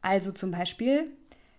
Also 0.00 0.30
zum 0.30 0.50
Beispiel, 0.50 1.10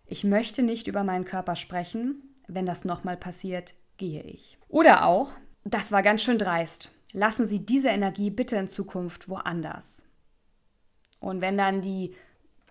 ich 0.06 0.23
möchte 0.23 0.63
nicht 0.63 0.88
über 0.88 1.04
meinen 1.04 1.25
Körper 1.25 1.56
sprechen, 1.56 2.29
wenn 2.54 2.66
das 2.66 2.86
nochmal 2.86 3.18
passiert, 3.18 3.74
gehe 3.98 4.24
ich. 4.24 4.58
Oder 4.68 5.06
auch, 5.06 5.34
das 5.64 5.92
war 5.92 6.04
ganz 6.04 6.24
schön 6.24 6.38
dreist. 6.38 6.92
Lassen 7.14 7.48
Sie 7.48 7.66
diese 7.66 7.90
Energie 7.90 8.30
bitte 8.30 8.56
in 8.56 8.70
Zukunft 8.70 9.30
woanders. 9.30 10.04
Und 11.20 11.42
wenn 11.42 11.58
dann 11.58 11.82
die, 11.82 12.16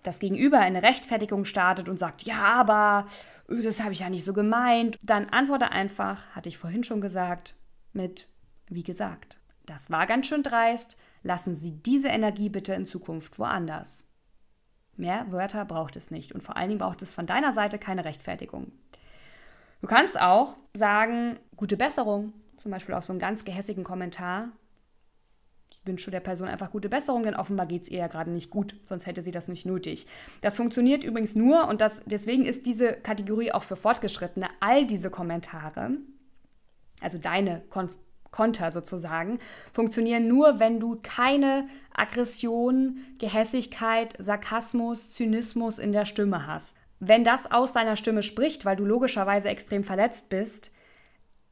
das 0.03 0.21
Gegenüber 0.21 0.59
eine 0.61 0.83
Rechtfertigung 0.83 1.45
startet 1.45 1.89
und 1.89 1.99
sagt, 1.99 2.23
ja, 2.23 2.43
aber 2.43 3.07
äh, 3.49 3.63
das 3.63 3.81
habe 3.81 3.93
ich 3.93 4.01
ja 4.01 4.11
nicht 4.11 4.25
so 4.25 4.33
gemeint, 4.33 4.97
dann 5.03 5.29
antworte 5.29 5.71
einfach, 5.71 6.27
hatte 6.35 6.49
ich 6.49 6.59
vorhin 6.59 6.85
schon 6.85 7.01
gesagt, 7.01 7.55
mit, 7.93 8.29
wie 8.69 8.83
gesagt. 8.85 9.39
Das 9.67 9.91
war 9.91 10.07
ganz 10.07 10.27
schön 10.27 10.43
dreist. 10.43 10.97
Lassen 11.23 11.57
Sie 11.57 11.73
diese 11.73 12.09
Energie 12.09 12.49
bitte 12.49 12.73
in 12.73 12.87
Zukunft 12.87 13.39
woanders. 13.39 14.05
Mehr 14.97 15.31
Wörter 15.31 15.65
braucht 15.65 15.97
es 15.97 16.11
nicht 16.11 16.33
und 16.33 16.43
vor 16.43 16.57
allen 16.57 16.71
Dingen 16.71 16.81
braucht 16.81 17.03
es 17.03 17.15
von 17.15 17.27
deiner 17.27 17.53
Seite 17.53 17.79
keine 17.79 18.05
Rechtfertigung. 18.05 18.73
Du 19.81 19.87
kannst 19.87 20.21
auch 20.21 20.57
sagen, 20.75 21.39
gute 21.57 21.77
Besserung, 21.77 22.33
zum 22.57 22.71
Beispiel 22.71 22.95
auch 22.95 23.03
so 23.03 23.13
einen 23.13 23.21
ganz 23.21 23.45
gehässigen 23.45 23.85
Kommentar. 23.85 24.49
Ich 25.71 25.87
wünsche 25.87 26.11
der 26.11 26.21
Person 26.21 26.49
einfach 26.49 26.73
gute 26.73 26.89
Besserung, 26.89 27.23
denn 27.23 27.37
offenbar 27.37 27.67
geht 27.67 27.83
es 27.83 27.89
ihr 27.89 27.99
ja 27.99 28.09
gerade 28.09 28.31
nicht 28.31 28.51
gut, 28.51 28.75
sonst 28.85 29.07
hätte 29.07 29.23
sie 29.23 29.31
das 29.31 29.49
nicht 29.49 29.67
nötig. 29.67 30.07
Das 30.41 30.57
funktioniert 30.57 31.05
übrigens 31.05 31.35
nur 31.37 31.69
und 31.69 31.81
das, 31.81 32.03
deswegen 32.07 32.45
ist 32.45 32.67
diese 32.67 32.93
Kategorie 32.93 33.53
auch 33.53 33.63
für 33.63 33.77
Fortgeschrittene. 33.77 34.49
All 34.61 34.87
diese 34.87 35.11
Kommentare, 35.11 35.93
also 37.01 37.19
deine 37.19 37.63
Kon 37.71 37.91
Konter 38.31 38.71
sozusagen, 38.73 39.39
funktionieren 39.73 40.29
nur, 40.29 40.61
wenn 40.61 40.81
du 40.81 40.99
keine 41.03 41.67
Aggression, 41.95 42.99
Gehässigkeit, 43.19 44.15
Sarkasmus, 44.19 45.15
Zynismus 45.15 45.79
in 45.79 45.93
der 45.93 46.05
Stimme 46.05 46.47
hast 46.47 46.78
wenn 47.01 47.25
das 47.25 47.51
aus 47.51 47.73
deiner 47.73 47.97
Stimme 47.97 48.23
spricht, 48.23 48.65
weil 48.65 48.77
du 48.77 48.85
logischerweise 48.85 49.49
extrem 49.49 49.85
verletzt 49.85 50.29
bist, 50.29 50.73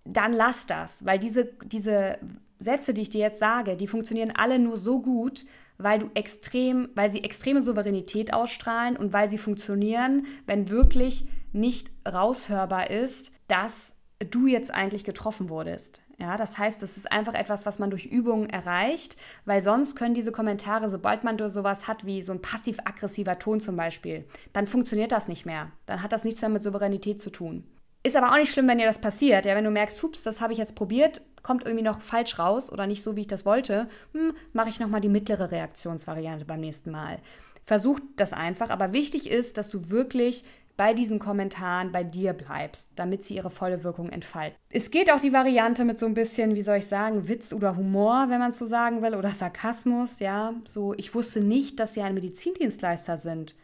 dann 0.05 0.33
lass 0.33 0.67
das, 0.67 1.05
weil 1.05 1.19
diese, 1.19 1.53
diese 1.65 2.19
Sätze, 2.59 2.95
die 2.95 3.03
ich 3.03 3.11
dir 3.11 3.21
jetzt 3.21 3.39
sage, 3.39 3.77
die 3.77 3.87
funktionieren 3.87 4.33
alle 4.35 4.59
nur 4.59 4.77
so 4.77 5.01
gut, 5.01 5.45
weil 5.79 5.99
du 5.99 6.11
extrem, 6.15 6.89
weil 6.95 7.11
sie 7.11 7.23
extreme 7.23 7.61
Souveränität 7.61 8.33
ausstrahlen 8.33 8.97
und 8.97 9.13
weil 9.13 9.29
sie 9.29 9.39
funktionieren, 9.39 10.27
wenn 10.47 10.71
wirklich 10.71 11.29
nicht 11.53 11.91
raushörbar 12.07 12.91
ist, 12.91 13.33
dass 13.49 13.97
du 14.31 14.47
jetzt 14.47 14.73
eigentlich 14.73 15.05
getroffen 15.05 15.51
wurdest. 15.51 16.03
Ja, 16.19 16.39
das 16.39 16.57
heißt, 16.57 16.83
das 16.83 16.97
ist 16.97 17.13
einfach 17.13 17.35
etwas, 17.35 17.67
was 17.67 17.79
man 17.79 17.91
durch 17.91 18.07
Übungen 18.07 18.49
erreicht, 18.49 19.17
weil 19.45 19.63
sonst 19.63 19.97
können 19.97 20.15
diese 20.15 20.33
Kommentare, 20.33 20.89
sobald 20.89 21.25
man 21.25 21.39
sowas 21.51 21.89
hat 21.89 22.07
wie 22.07 22.23
so 22.23 22.33
ein 22.33 22.41
passiv-aggressiver 22.41 23.39
Ton 23.39 23.61
zum 23.61 23.77
Beispiel, 23.77 24.25
dann 24.55 24.67
funktioniert 24.67 25.13
das 25.13 25.29
nicht 25.29 25.45
mehr. 25.45 25.71
Dann 25.85 26.03
hat 26.03 26.13
das 26.13 26.25
nichts 26.25 26.41
mehr 26.41 26.49
mit 26.49 26.63
Souveränität 26.63 27.21
zu 27.21 27.29
tun. 27.29 27.65
Ist 28.03 28.17
aber 28.17 28.33
auch 28.33 28.39
nicht 28.39 28.53
schlimm, 28.53 28.69
wenn 28.69 28.79
dir 28.79 28.87
das 28.87 29.01
passiert. 29.01 29.45
Ja, 29.45 29.57
wenn 29.57 29.65
du 29.65 29.71
merkst, 29.71 30.03
hups, 30.03 30.23
das 30.23 30.41
habe 30.41 30.53
ich 30.53 30.59
jetzt 30.59 30.75
probiert, 30.75 31.21
kommt 31.43 31.67
irgendwie 31.67 31.85
noch 31.85 32.01
falsch 32.01 32.39
raus 32.39 32.73
oder 32.73 32.87
nicht 32.87 33.03
so, 33.03 33.15
wie 33.17 33.23
ich 33.23 33.27
das 33.27 33.45
wollte, 33.45 33.89
hm, 34.13 34.33
mache 34.53 34.71
ich 34.71 34.81
nochmal 34.81 35.01
die 35.01 35.09
mittlere 35.09 35.51
Reaktionsvariante 35.51 36.45
beim 36.45 36.61
nächsten 36.61 36.93
Mal. 36.93 37.19
Versuch 37.65 37.99
das 38.15 38.33
einfach, 38.33 38.71
aber 38.71 38.93
wichtig 38.93 39.29
ist, 39.29 39.59
dass 39.59 39.69
du 39.69 39.91
wirklich 39.91 40.45
bei 40.77 40.93
diesen 40.93 41.19
Kommentaren 41.19 41.91
bei 41.91 42.05
dir 42.05 42.33
bleibst, 42.33 42.91
damit 42.97 43.25
sie 43.25 43.37
ihre 43.37 43.51
volle 43.51 43.83
Wirkung 43.83 44.11
entfalten. 44.11 44.59
Es 44.69 44.91
geht 44.91 45.11
auch 45.11 45.21
die 45.21 45.33
Variante 45.33 45.85
mit 45.85 45.99
so 45.99 46.07
ein 46.07 46.15
bisschen, 46.15 46.55
wie 46.55 46.63
soll 46.63 46.79
ich 46.79 46.87
sagen, 46.87 47.29
Witz 47.29 47.53
oder 47.53 47.77
Humor, 47.77 48.27
wenn 48.29 48.39
man 48.39 48.51
es 48.51 48.59
so 48.59 48.67
sagen 48.67 49.03
will, 49.03 49.15
oder 49.15 49.31
Sarkasmus, 49.31 50.19
ja. 50.19 50.55
So, 50.69 50.95
ich 50.95 51.15
wusste 51.15 51.41
nicht, 51.41 51.81
dass 51.81 51.95
Sie 51.95 52.03
ein 52.03 52.15
Medizindienstleister 52.15 53.17
sind. 53.17 53.55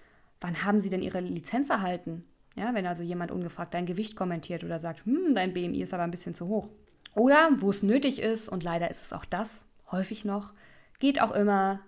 Wann 0.40 0.64
haben 0.64 0.80
Sie 0.80 0.90
denn 0.90 1.02
Ihre 1.02 1.20
Lizenz 1.20 1.70
erhalten? 1.70 2.24
Ja, 2.56 2.74
wenn 2.74 2.86
also 2.86 3.02
jemand 3.02 3.30
ungefragt 3.30 3.74
dein 3.74 3.86
Gewicht 3.86 4.16
kommentiert 4.16 4.64
oder 4.64 4.80
sagt, 4.80 5.04
hm, 5.04 5.34
dein 5.34 5.52
BMI 5.54 5.82
ist 5.82 5.94
aber 5.94 6.02
ein 6.02 6.10
bisschen 6.10 6.34
zu 6.34 6.48
hoch. 6.48 6.70
Oder 7.14 7.50
wo 7.58 7.70
es 7.70 7.82
nötig 7.82 8.20
ist, 8.20 8.48
und 8.48 8.62
leider 8.62 8.90
ist 8.90 9.02
es 9.02 9.12
auch 9.12 9.24
das, 9.24 9.66
häufig 9.90 10.24
noch, 10.24 10.54
geht 10.98 11.20
auch 11.20 11.32
immer, 11.32 11.80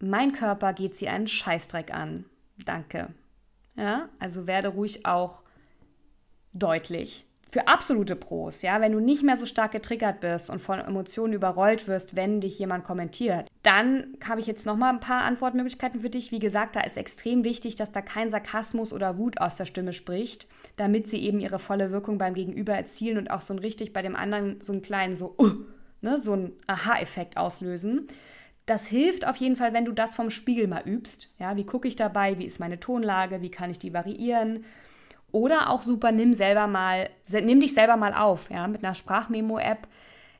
mein 0.00 0.32
Körper 0.32 0.72
geht 0.72 0.96
sie 0.96 1.08
einen 1.08 1.28
Scheißdreck 1.28 1.92
an. 1.92 2.24
Danke. 2.64 3.08
Ja, 3.76 4.08
also 4.18 4.46
werde 4.46 4.68
ruhig 4.68 5.06
auch 5.06 5.42
deutlich. 6.52 7.26
Für 7.50 7.68
absolute 7.68 8.16
Pros, 8.16 8.62
ja, 8.62 8.80
wenn 8.80 8.92
du 8.92 8.98
nicht 8.98 9.22
mehr 9.22 9.36
so 9.36 9.44
stark 9.44 9.72
getriggert 9.72 10.20
bist 10.20 10.48
und 10.48 10.58
von 10.58 10.78
Emotionen 10.78 11.34
überrollt 11.34 11.86
wirst, 11.86 12.16
wenn 12.16 12.40
dich 12.40 12.58
jemand 12.58 12.82
kommentiert, 12.82 13.46
dann 13.62 14.16
habe 14.26 14.40
ich 14.40 14.46
jetzt 14.46 14.64
noch 14.64 14.76
mal 14.76 14.88
ein 14.88 15.00
paar 15.00 15.24
Antwortmöglichkeiten 15.24 16.00
für 16.00 16.08
dich. 16.08 16.32
Wie 16.32 16.38
gesagt, 16.38 16.76
da 16.76 16.80
ist 16.80 16.96
extrem 16.96 17.44
wichtig, 17.44 17.74
dass 17.74 17.92
da 17.92 18.00
kein 18.00 18.30
Sarkasmus 18.30 18.90
oder 18.90 19.18
Wut 19.18 19.38
aus 19.38 19.56
der 19.56 19.66
Stimme 19.66 19.92
spricht, 19.92 20.48
damit 20.76 21.08
sie 21.08 21.22
eben 21.22 21.40
ihre 21.40 21.58
volle 21.58 21.90
Wirkung 21.90 22.16
beim 22.16 22.32
Gegenüber 22.32 22.72
erzielen 22.72 23.18
und 23.18 23.30
auch 23.30 23.42
so 23.42 23.52
ein 23.52 23.58
richtig 23.58 23.92
bei 23.92 24.00
dem 24.00 24.16
anderen 24.16 24.62
so 24.62 24.72
einen 24.72 24.80
kleinen 24.80 25.16
so, 25.16 25.34
uh, 25.38 25.50
ne, 26.00 26.16
so 26.16 26.32
einen 26.32 26.52
Aha-Effekt 26.68 27.36
auslösen. 27.36 28.08
Das 28.66 28.86
hilft 28.86 29.26
auf 29.26 29.36
jeden 29.36 29.56
Fall, 29.56 29.72
wenn 29.72 29.84
du 29.84 29.92
das 29.92 30.14
vom 30.14 30.30
Spiegel 30.30 30.68
mal 30.68 30.86
übst. 30.86 31.28
Ja, 31.38 31.56
wie 31.56 31.66
gucke 31.66 31.88
ich 31.88 31.96
dabei? 31.96 32.38
Wie 32.38 32.46
ist 32.46 32.60
meine 32.60 32.78
Tonlage? 32.78 33.42
Wie 33.42 33.50
kann 33.50 33.70
ich 33.70 33.78
die 33.78 33.92
variieren? 33.92 34.64
Oder 35.32 35.70
auch 35.70 35.82
super, 35.82 36.12
nimm 36.12 36.34
selber 36.34 36.66
mal, 36.66 37.08
nimm 37.28 37.60
dich 37.60 37.74
selber 37.74 37.96
mal 37.96 38.14
auf, 38.14 38.50
ja, 38.50 38.68
mit 38.68 38.84
einer 38.84 38.94
Sprachmemo-App. 38.94 39.88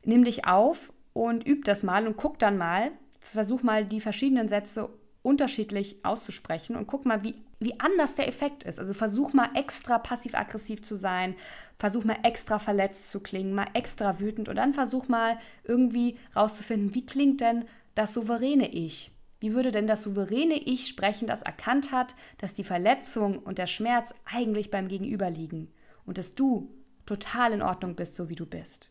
Nimm 0.05 0.23
dich 0.23 0.45
auf 0.45 0.93
und 1.13 1.47
üb 1.47 1.65
das 1.65 1.83
mal 1.83 2.07
und 2.07 2.15
guck 2.15 2.39
dann 2.39 2.57
mal, 2.57 2.91
versuch 3.19 3.63
mal 3.63 3.85
die 3.85 4.01
verschiedenen 4.01 4.47
Sätze 4.47 4.89
unterschiedlich 5.23 6.03
auszusprechen 6.03 6.75
und 6.75 6.85
guck 6.85 7.05
mal, 7.05 7.23
wie, 7.23 7.35
wie 7.59 7.79
anders 7.79 8.15
der 8.15 8.27
Effekt 8.27 8.63
ist. 8.63 8.77
Also 8.79 8.93
versuch 8.93 9.33
mal 9.33 9.49
extra 9.55 9.97
passiv-aggressiv 9.97 10.83
zu 10.83 10.95
sein, 10.95 11.35
versuch 11.79 12.03
mal 12.03 12.17
extra 12.23 12.59
verletzt 12.59 13.09
zu 13.09 13.21
klingen, 13.21 13.55
mal 13.55 13.67
extra 13.73 14.19
wütend 14.19 14.49
und 14.49 14.57
dann 14.57 14.73
versuch 14.73 15.07
mal 15.07 15.39
irgendwie 15.63 16.17
rauszufinden, 16.35 16.93
wie 16.93 17.05
klingt 17.05 17.41
denn 17.41 17.65
das 17.95 18.13
souveräne 18.13 18.69
Ich? 18.69 19.11
Wie 19.39 19.53
würde 19.53 19.71
denn 19.71 19.87
das 19.87 20.03
souveräne 20.03 20.55
Ich 20.55 20.87
sprechen, 20.87 21.27
das 21.27 21.41
erkannt 21.41 21.91
hat, 21.91 22.15
dass 22.37 22.53
die 22.53 22.63
Verletzung 22.63 23.39
und 23.39 23.57
der 23.57 23.67
Schmerz 23.67 24.13
eigentlich 24.25 24.71
beim 24.71 24.87
Gegenüber 24.87 25.29
liegen 25.29 25.71
und 26.05 26.17
dass 26.17 26.33
du 26.33 26.73
total 27.05 27.51
in 27.51 27.61
Ordnung 27.61 27.95
bist, 27.95 28.15
so 28.15 28.29
wie 28.29 28.35
du 28.35 28.45
bist? 28.45 28.89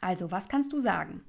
Also, 0.00 0.30
was 0.30 0.48
kannst 0.48 0.72
du 0.72 0.78
sagen? 0.78 1.22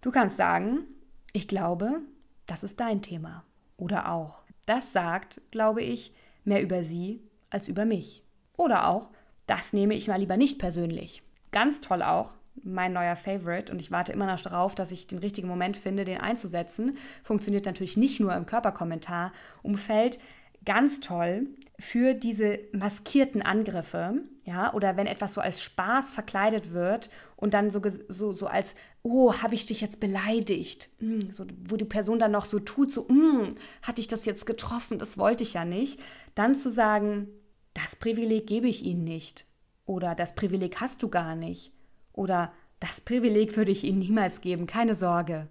Du 0.00 0.10
kannst 0.10 0.36
sagen, 0.36 0.84
ich 1.32 1.48
glaube, 1.48 2.00
das 2.46 2.64
ist 2.64 2.80
dein 2.80 3.02
Thema. 3.02 3.44
Oder 3.76 4.10
auch, 4.10 4.44
das 4.66 4.92
sagt, 4.92 5.40
glaube 5.50 5.82
ich, 5.82 6.14
mehr 6.44 6.62
über 6.62 6.82
sie 6.82 7.22
als 7.50 7.68
über 7.68 7.84
mich. 7.84 8.22
Oder 8.56 8.88
auch, 8.88 9.10
das 9.46 9.72
nehme 9.72 9.94
ich 9.94 10.08
mal 10.08 10.18
lieber 10.20 10.36
nicht 10.36 10.58
persönlich. 10.58 11.22
Ganz 11.52 11.80
toll 11.80 12.02
auch, 12.02 12.34
mein 12.62 12.92
neuer 12.92 13.16
Favorite 13.16 13.72
und 13.72 13.80
ich 13.80 13.90
warte 13.90 14.12
immer 14.12 14.26
noch 14.26 14.40
darauf, 14.40 14.74
dass 14.74 14.90
ich 14.90 15.06
den 15.06 15.18
richtigen 15.18 15.48
Moment 15.48 15.76
finde, 15.76 16.04
den 16.04 16.20
einzusetzen. 16.20 16.96
Funktioniert 17.22 17.66
natürlich 17.66 17.96
nicht 17.96 18.20
nur 18.20 18.34
im 18.34 18.46
Körperkommentar-Umfeld. 18.46 20.18
Ganz 20.64 21.00
toll 21.00 21.48
für 21.78 22.14
diese 22.14 22.60
maskierten 22.72 23.42
Angriffe, 23.42 24.22
ja, 24.44 24.72
oder 24.72 24.96
wenn 24.96 25.06
etwas 25.06 25.34
so 25.34 25.40
als 25.40 25.62
Spaß 25.62 26.12
verkleidet 26.12 26.72
wird 26.72 27.10
und 27.36 27.52
dann 27.52 27.70
so, 27.70 27.82
so, 28.08 28.32
so 28.32 28.46
als, 28.46 28.74
oh, 29.02 29.34
habe 29.34 29.54
ich 29.54 29.66
dich 29.66 29.80
jetzt 29.80 30.00
beleidigt, 30.00 30.88
hm, 31.00 31.32
so, 31.32 31.44
wo 31.68 31.76
die 31.76 31.84
Person 31.84 32.18
dann 32.18 32.30
noch 32.30 32.44
so 32.44 32.60
tut, 32.60 32.90
so, 32.90 33.08
hm, 33.08 33.56
hatte 33.82 34.00
ich 34.00 34.08
das 34.08 34.24
jetzt 34.24 34.46
getroffen, 34.46 34.98
das 34.98 35.18
wollte 35.18 35.42
ich 35.42 35.54
ja 35.54 35.64
nicht, 35.64 36.00
dann 36.34 36.54
zu 36.54 36.70
sagen, 36.70 37.28
das 37.74 37.96
Privileg 37.96 38.46
gebe 38.46 38.68
ich 38.68 38.84
Ihnen 38.84 39.04
nicht 39.04 39.44
oder 39.84 40.14
das 40.14 40.34
Privileg 40.34 40.80
hast 40.80 41.02
du 41.02 41.08
gar 41.08 41.34
nicht 41.34 41.72
oder 42.14 42.52
das 42.80 43.00
Privileg 43.00 43.56
würde 43.56 43.70
ich 43.70 43.84
Ihnen 43.84 43.98
niemals 43.98 44.40
geben, 44.40 44.66
keine 44.66 44.94
Sorge. 44.94 45.48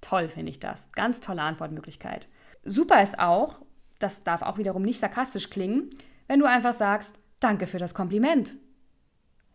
Toll 0.00 0.28
finde 0.28 0.50
ich 0.50 0.60
das. 0.60 0.90
Ganz 0.92 1.20
tolle 1.20 1.42
Antwortmöglichkeit. 1.42 2.28
Super 2.64 3.02
ist 3.02 3.18
auch, 3.18 3.62
das 3.98 4.24
darf 4.24 4.42
auch 4.42 4.58
wiederum 4.58 4.82
nicht 4.82 5.00
sarkastisch 5.00 5.50
klingen, 5.50 5.90
wenn 6.26 6.40
du 6.40 6.46
einfach 6.46 6.72
sagst, 6.72 7.18
danke 7.40 7.66
für 7.66 7.78
das 7.78 7.94
Kompliment. 7.94 8.56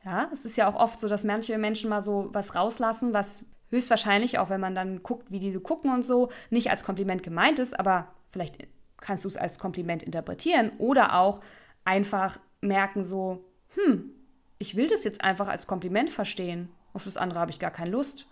Ja, 0.05 0.29
es 0.31 0.45
ist 0.45 0.57
ja 0.57 0.69
auch 0.69 0.75
oft 0.75 0.99
so, 0.99 1.09
dass 1.09 1.23
manche 1.23 1.57
Menschen 1.57 1.89
mal 1.89 2.01
so 2.01 2.29
was 2.31 2.55
rauslassen, 2.55 3.13
was 3.13 3.45
höchstwahrscheinlich, 3.69 4.39
auch 4.39 4.49
wenn 4.49 4.61
man 4.61 4.75
dann 4.75 5.03
guckt, 5.03 5.31
wie 5.31 5.39
die 5.39 5.51
so 5.51 5.59
gucken 5.59 5.91
und 5.91 6.05
so, 6.05 6.29
nicht 6.49 6.71
als 6.71 6.83
Kompliment 6.83 7.21
gemeint 7.21 7.59
ist, 7.59 7.79
aber 7.79 8.07
vielleicht 8.31 8.55
kannst 8.97 9.25
du 9.25 9.29
es 9.29 9.37
als 9.37 9.59
Kompliment 9.59 10.03
interpretieren 10.03 10.71
oder 10.77 11.15
auch 11.15 11.41
einfach 11.85 12.39
merken 12.61 13.03
so, 13.03 13.45
hm, 13.75 14.11
ich 14.59 14.75
will 14.75 14.87
das 14.87 15.03
jetzt 15.03 15.23
einfach 15.23 15.47
als 15.47 15.67
Kompliment 15.67 16.11
verstehen. 16.11 16.69
Auf 16.93 17.05
das 17.05 17.17
andere 17.17 17.39
habe 17.39 17.51
ich 17.51 17.59
gar 17.59 17.71
keine 17.71 17.91
Lust. 17.91 18.27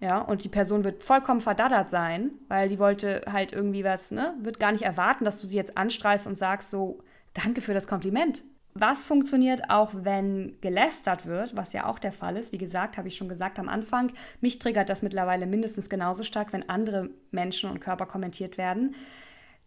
Ja, 0.00 0.18
und 0.18 0.42
die 0.42 0.48
Person 0.48 0.82
wird 0.82 1.04
vollkommen 1.04 1.40
verdaddert 1.40 1.88
sein, 1.88 2.32
weil 2.48 2.68
die 2.68 2.80
wollte 2.80 3.22
halt 3.30 3.52
irgendwie 3.52 3.84
was, 3.84 4.10
ne, 4.10 4.34
wird 4.40 4.58
gar 4.58 4.72
nicht 4.72 4.82
erwarten, 4.82 5.24
dass 5.24 5.40
du 5.40 5.46
sie 5.46 5.56
jetzt 5.56 5.76
anstreist 5.76 6.26
und 6.26 6.36
sagst 6.36 6.70
so, 6.70 6.98
danke 7.34 7.60
für 7.60 7.74
das 7.74 7.86
Kompliment. 7.86 8.42
Was 8.74 9.06
funktioniert 9.06 9.70
auch, 9.70 9.90
wenn 9.94 10.56
gelästert 10.60 11.26
wird, 11.26 11.54
was 11.56 11.72
ja 11.72 11.86
auch 11.86 11.98
der 11.98 12.10
Fall 12.10 12.36
ist. 12.36 12.52
Wie 12.52 12.58
gesagt, 12.58 12.96
habe 12.96 13.06
ich 13.06 13.16
schon 13.16 13.28
gesagt 13.28 13.58
am 13.58 13.68
Anfang, 13.68 14.12
mich 14.40 14.58
triggert 14.58 14.88
das 14.88 15.02
mittlerweile 15.02 15.46
mindestens 15.46 15.90
genauso 15.90 16.24
stark, 16.24 16.52
wenn 16.52 16.68
andere 16.68 17.10
Menschen 17.30 17.70
und 17.70 17.80
Körper 17.80 18.06
kommentiert 18.06 18.58
werden, 18.58 18.94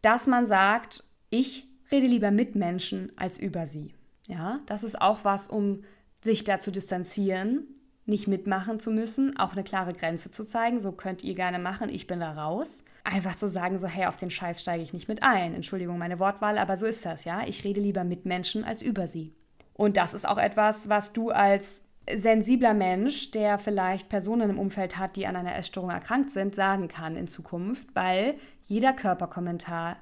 dass 0.02 0.28
man 0.28 0.48
sagt, 0.48 1.04
ich 1.30 1.68
rede 1.92 2.08
lieber 2.08 2.32
mit 2.32 2.56
Menschen 2.56 3.12
als 3.16 3.38
über 3.38 3.68
sie. 3.68 3.94
Ja, 4.28 4.60
das 4.66 4.84
ist 4.84 5.00
auch 5.00 5.24
was, 5.24 5.48
um 5.48 5.84
sich 6.26 6.44
da 6.44 6.60
zu 6.60 6.72
distanzieren, 6.72 7.68
nicht 8.06 8.28
mitmachen 8.28 8.80
zu 8.80 8.92
müssen, 8.92 9.38
auch 9.38 9.54
eine 9.54 9.64
klare 9.64 9.94
Grenze 9.94 10.30
zu 10.30 10.44
zeigen, 10.44 10.80
so 10.80 10.92
könnt 10.92 11.24
ihr 11.24 11.36
gerne 11.36 11.60
machen, 11.60 11.90
ich 11.90 12.08
bin 12.08 12.20
da 12.20 12.34
raus. 12.34 12.84
Einfach 13.04 13.36
zu 13.36 13.48
sagen, 13.48 13.78
so, 13.78 13.88
hey, 13.88 14.08
auf 14.08 14.18
den 14.18 14.32
Scheiß 14.32 14.62
steige 14.62 14.84
ich 14.84 14.94
nicht 14.94 15.08
mit 15.08 15.24
ein. 15.24 15.54
Entschuldigung 15.54 15.98
meine 15.98 16.20
Wortwahl, 16.20 16.58
aber 16.58 16.76
so 16.78 16.86
ist 16.86 17.06
das, 17.06 17.24
ja. 17.24 17.48
Ich 17.48 17.64
rede 17.64 17.80
lieber 17.80 18.04
mit 18.04 18.26
Menschen 18.26 18.64
als 18.64 18.82
über 18.82 19.08
sie. 19.08 19.34
Und 19.74 19.98
das 19.98 20.14
ist 20.14 20.28
auch 20.28 20.38
etwas, 20.38 20.90
was 20.90 21.14
du 21.14 21.30
als 21.30 21.84
sensibler 22.12 22.74
Mensch, 22.74 23.32
der 23.32 23.58
vielleicht 23.58 24.10
Personen 24.10 24.50
im 24.50 24.60
Umfeld 24.60 24.98
hat, 24.98 25.16
die 25.16 25.28
an 25.28 25.36
einer 25.36 25.56
Essstörung 25.56 25.90
erkrankt 25.90 26.32
sind, 26.32 26.56
sagen 26.56 26.88
kann 26.88 27.16
in 27.16 27.28
Zukunft, 27.28 27.88
weil 27.94 28.36
jeder 28.66 28.94
Körperkommentar 28.94 29.98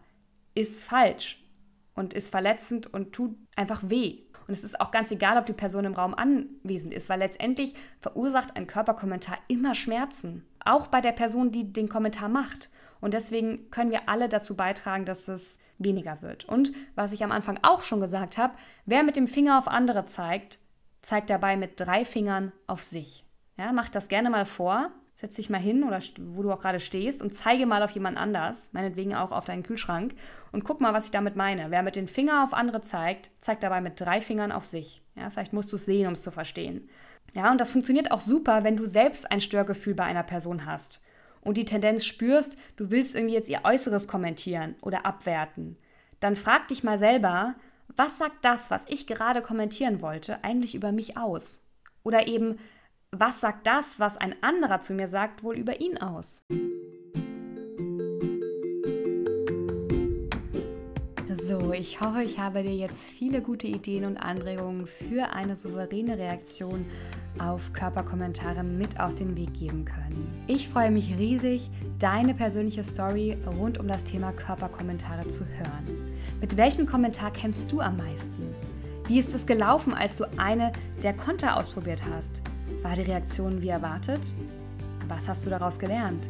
ist 0.56 0.84
falsch 0.84 1.44
und 1.96 2.14
ist 2.14 2.30
verletzend 2.30 2.94
und 2.94 3.14
tut 3.14 3.36
einfach 3.56 3.90
weh. 3.90 4.20
Und 4.48 4.54
es 4.54 4.64
ist 4.64 4.80
auch 4.80 4.92
ganz 4.92 5.12
egal, 5.12 5.38
ob 5.38 5.46
die 5.46 5.54
Person 5.54 5.86
im 5.86 5.94
Raum 5.94 6.14
anwesend 6.14 6.94
ist, 6.94 7.10
weil 7.10 7.20
letztendlich 7.20 7.74
verursacht 8.00 8.56
ein 8.56 8.68
Körperkommentar 8.68 9.38
immer 9.48 9.76
Schmerzen. 9.76 10.46
Auch 10.64 10.88
bei 10.88 11.02
der 11.02 11.12
Person, 11.12 11.52
die 11.52 11.72
den 11.72 11.90
Kommentar 11.90 12.30
macht. 12.30 12.70
Und 13.02 13.14
deswegen 13.14 13.70
können 13.70 13.92
wir 13.92 14.08
alle 14.08 14.30
dazu 14.30 14.56
beitragen, 14.56 15.06
dass 15.06 15.28
es 15.28 15.58
weniger 15.78 16.22
wird. 16.22 16.46
Und 16.46 16.72
was 16.96 17.12
ich 17.12 17.24
am 17.24 17.32
Anfang 17.32 17.60
auch 17.62 17.84
schon 17.84 18.00
gesagt 18.00 18.38
habe, 18.38 18.54
wer 18.86 19.04
mit 19.04 19.16
dem 19.16 19.28
Finger 19.28 19.58
auf 19.60 19.68
andere 19.68 20.06
zeigt, 20.06 20.60
zeigt 21.02 21.30
dabei 21.30 21.58
mit 21.58 21.80
drei 21.80 22.06
Fingern 22.06 22.52
auf 22.68 22.84
sich. 22.84 23.26
Ja, 23.58 23.72
mach 23.74 23.90
das 23.90 24.08
gerne 24.08 24.30
mal 24.30 24.46
vor. 24.46 24.92
Setz 25.24 25.36
dich 25.36 25.50
mal 25.50 25.58
hin 25.58 25.86
oder 25.86 26.02
wo 26.20 26.44
du 26.44 26.52
auch 26.52 26.60
gerade 26.60 26.82
stehst 26.82 27.22
und 27.22 27.34
zeige 27.34 27.66
mal 27.66 27.82
auf 27.82 27.92
jemand 27.92 28.18
anders, 28.18 28.72
meinetwegen 28.74 29.16
auch 29.16 29.32
auf 29.32 29.46
deinen 29.46 29.64
Kühlschrank 29.64 30.16
und 30.52 30.66
guck 30.66 30.82
mal, 30.82 30.94
was 30.94 31.06
ich 31.06 31.12
damit 31.12 31.38
meine. 31.38 31.72
Wer 31.72 31.82
mit 31.82 31.96
den 31.96 32.10
Fingern 32.10 32.44
auf 32.44 32.54
andere 32.54 32.82
zeigt, 32.82 33.32
zeigt 33.40 33.64
dabei 33.64 33.80
mit 33.80 34.02
drei 34.02 34.20
Fingern 34.20 34.52
auf 34.52 34.66
sich. 34.66 35.02
Ja, 35.16 35.30
vielleicht 35.30 35.54
musst 35.54 35.72
du 35.72 35.78
es 35.78 35.86
sehen, 35.86 36.08
um 36.08 36.14
es 36.14 36.24
zu 36.24 36.32
verstehen. 36.32 36.90
Ja, 37.34 37.50
und 37.52 37.62
das 37.62 37.72
funktioniert 37.72 38.12
auch 38.12 38.20
super, 38.20 38.66
wenn 38.66 38.76
du 38.76 38.84
selbst 38.84 39.32
ein 39.32 39.40
Störgefühl 39.40 39.96
bei 39.96 40.04
einer 40.04 40.24
Person 40.24 40.66
hast 40.66 41.02
und 41.40 41.56
die 41.56 41.64
Tendenz 41.64 42.04
spürst, 42.04 42.58
du 42.76 42.92
willst 42.92 43.16
irgendwie 43.16 43.36
jetzt 43.36 43.48
ihr 43.48 43.62
Äußeres 43.64 44.10
kommentieren 44.10 44.76
oder 44.82 45.06
abwerten. 45.06 45.78
Dann 46.20 46.36
frag 46.36 46.68
dich 46.68 46.84
mal 46.84 46.98
selber, 46.98 47.56
was 47.96 48.18
sagt 48.18 48.44
das, 48.44 48.70
was 48.72 48.86
ich 48.90 49.08
gerade 49.08 49.42
kommentieren 49.42 50.02
wollte, 50.02 50.44
eigentlich 50.44 50.76
über 50.76 50.92
mich 50.92 51.16
aus? 51.16 51.62
Oder 52.04 52.28
eben, 52.28 52.60
was 53.16 53.40
sagt 53.40 53.68
das, 53.68 54.00
was 54.00 54.18
ein 54.18 54.36
anderer 54.42 54.82
zu 54.82 54.94
mir 54.94 55.08
sagt, 55.08 55.44
wohl 55.44 55.56
über 55.56 55.80
ihn 55.80 55.98
aus? 56.00 56.44
So, 61.48 61.74
ich 61.74 62.02
hoffe, 62.02 62.24
ich 62.24 62.40
habe 62.40 62.64
dir 62.64 62.76
jetzt 62.76 63.02
viele 63.02 63.42
gute 63.42 63.68
Ideen 63.68 64.06
und 64.06 64.18
Anregungen 64.18 64.88
für 64.88 65.34
eine 65.34 65.56
souveräne 65.56 66.18
Reaktion 66.18 66.86
auf 67.38 67.74
Körperkommentare 67.74 68.64
mit 68.64 69.00
auf 69.00 69.14
den 69.16 69.36
Weg 69.36 69.54
geben 69.54 69.86
können. 69.86 70.44
Ich 70.48 70.70
freue 70.70 70.92
mich 70.92 71.18
riesig, 71.18 71.70
deine 72.00 72.34
persönliche 72.34 72.84
Story 72.84 73.38
rund 73.60 73.80
um 73.80 73.88
das 73.88 74.04
Thema 74.04 74.32
Körperkommentare 74.32 75.28
zu 75.28 75.46
hören. 75.46 76.18
Mit 76.40 76.58
welchem 76.58 76.86
Kommentar 76.86 77.32
kämpfst 77.32 77.72
du 77.72 77.82
am 77.82 77.98
meisten? 77.98 78.56
Wie 79.08 79.20
ist 79.20 79.34
es 79.36 79.46
gelaufen, 79.46 79.94
als 79.94 80.16
du 80.16 80.26
eine 80.38 80.72
der 81.02 81.14
Konter 81.14 81.58
ausprobiert 81.58 82.02
hast? 82.10 82.42
War 82.84 82.96
die 82.96 83.02
Reaktion 83.02 83.62
wie 83.62 83.70
erwartet? 83.70 84.20
Was 85.08 85.28
hast 85.28 85.46
du 85.46 85.50
daraus 85.50 85.80
gelernt? 85.80 86.30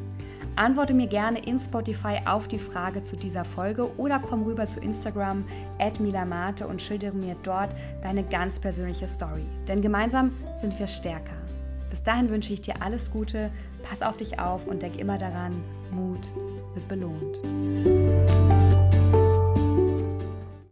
Antworte 0.55 0.93
mir 0.93 1.07
gerne 1.07 1.39
in 1.39 1.59
Spotify 1.59 2.19
auf 2.25 2.47
die 2.47 2.59
Frage 2.59 3.01
zu 3.01 3.15
dieser 3.15 3.43
Folge 3.43 3.89
oder 3.97 4.19
komm 4.19 4.43
rüber 4.43 4.67
zu 4.67 4.79
Instagram 4.79 5.43
at 5.79 5.99
milamate 5.99 6.67
und 6.67 6.79
schildere 6.79 7.15
mir 7.15 7.35
dort 7.41 7.75
deine 8.03 8.23
ganz 8.23 8.59
persönliche 8.59 9.07
Story. 9.07 9.45
Denn 9.67 9.81
gemeinsam 9.81 10.31
sind 10.61 10.77
wir 10.77 10.87
stärker. 10.87 11.33
Bis 11.89 12.03
dahin 12.03 12.29
wünsche 12.29 12.53
ich 12.53 12.61
dir 12.61 12.81
alles 12.81 13.11
Gute, 13.11 13.49
pass 13.81 14.03
auf 14.03 14.17
dich 14.17 14.39
auf 14.39 14.67
und 14.67 14.83
denk 14.83 14.99
immer 14.99 15.17
daran, 15.17 15.53
Mut 15.91 16.31
wird 16.75 16.87
belohnt. 16.87 18.42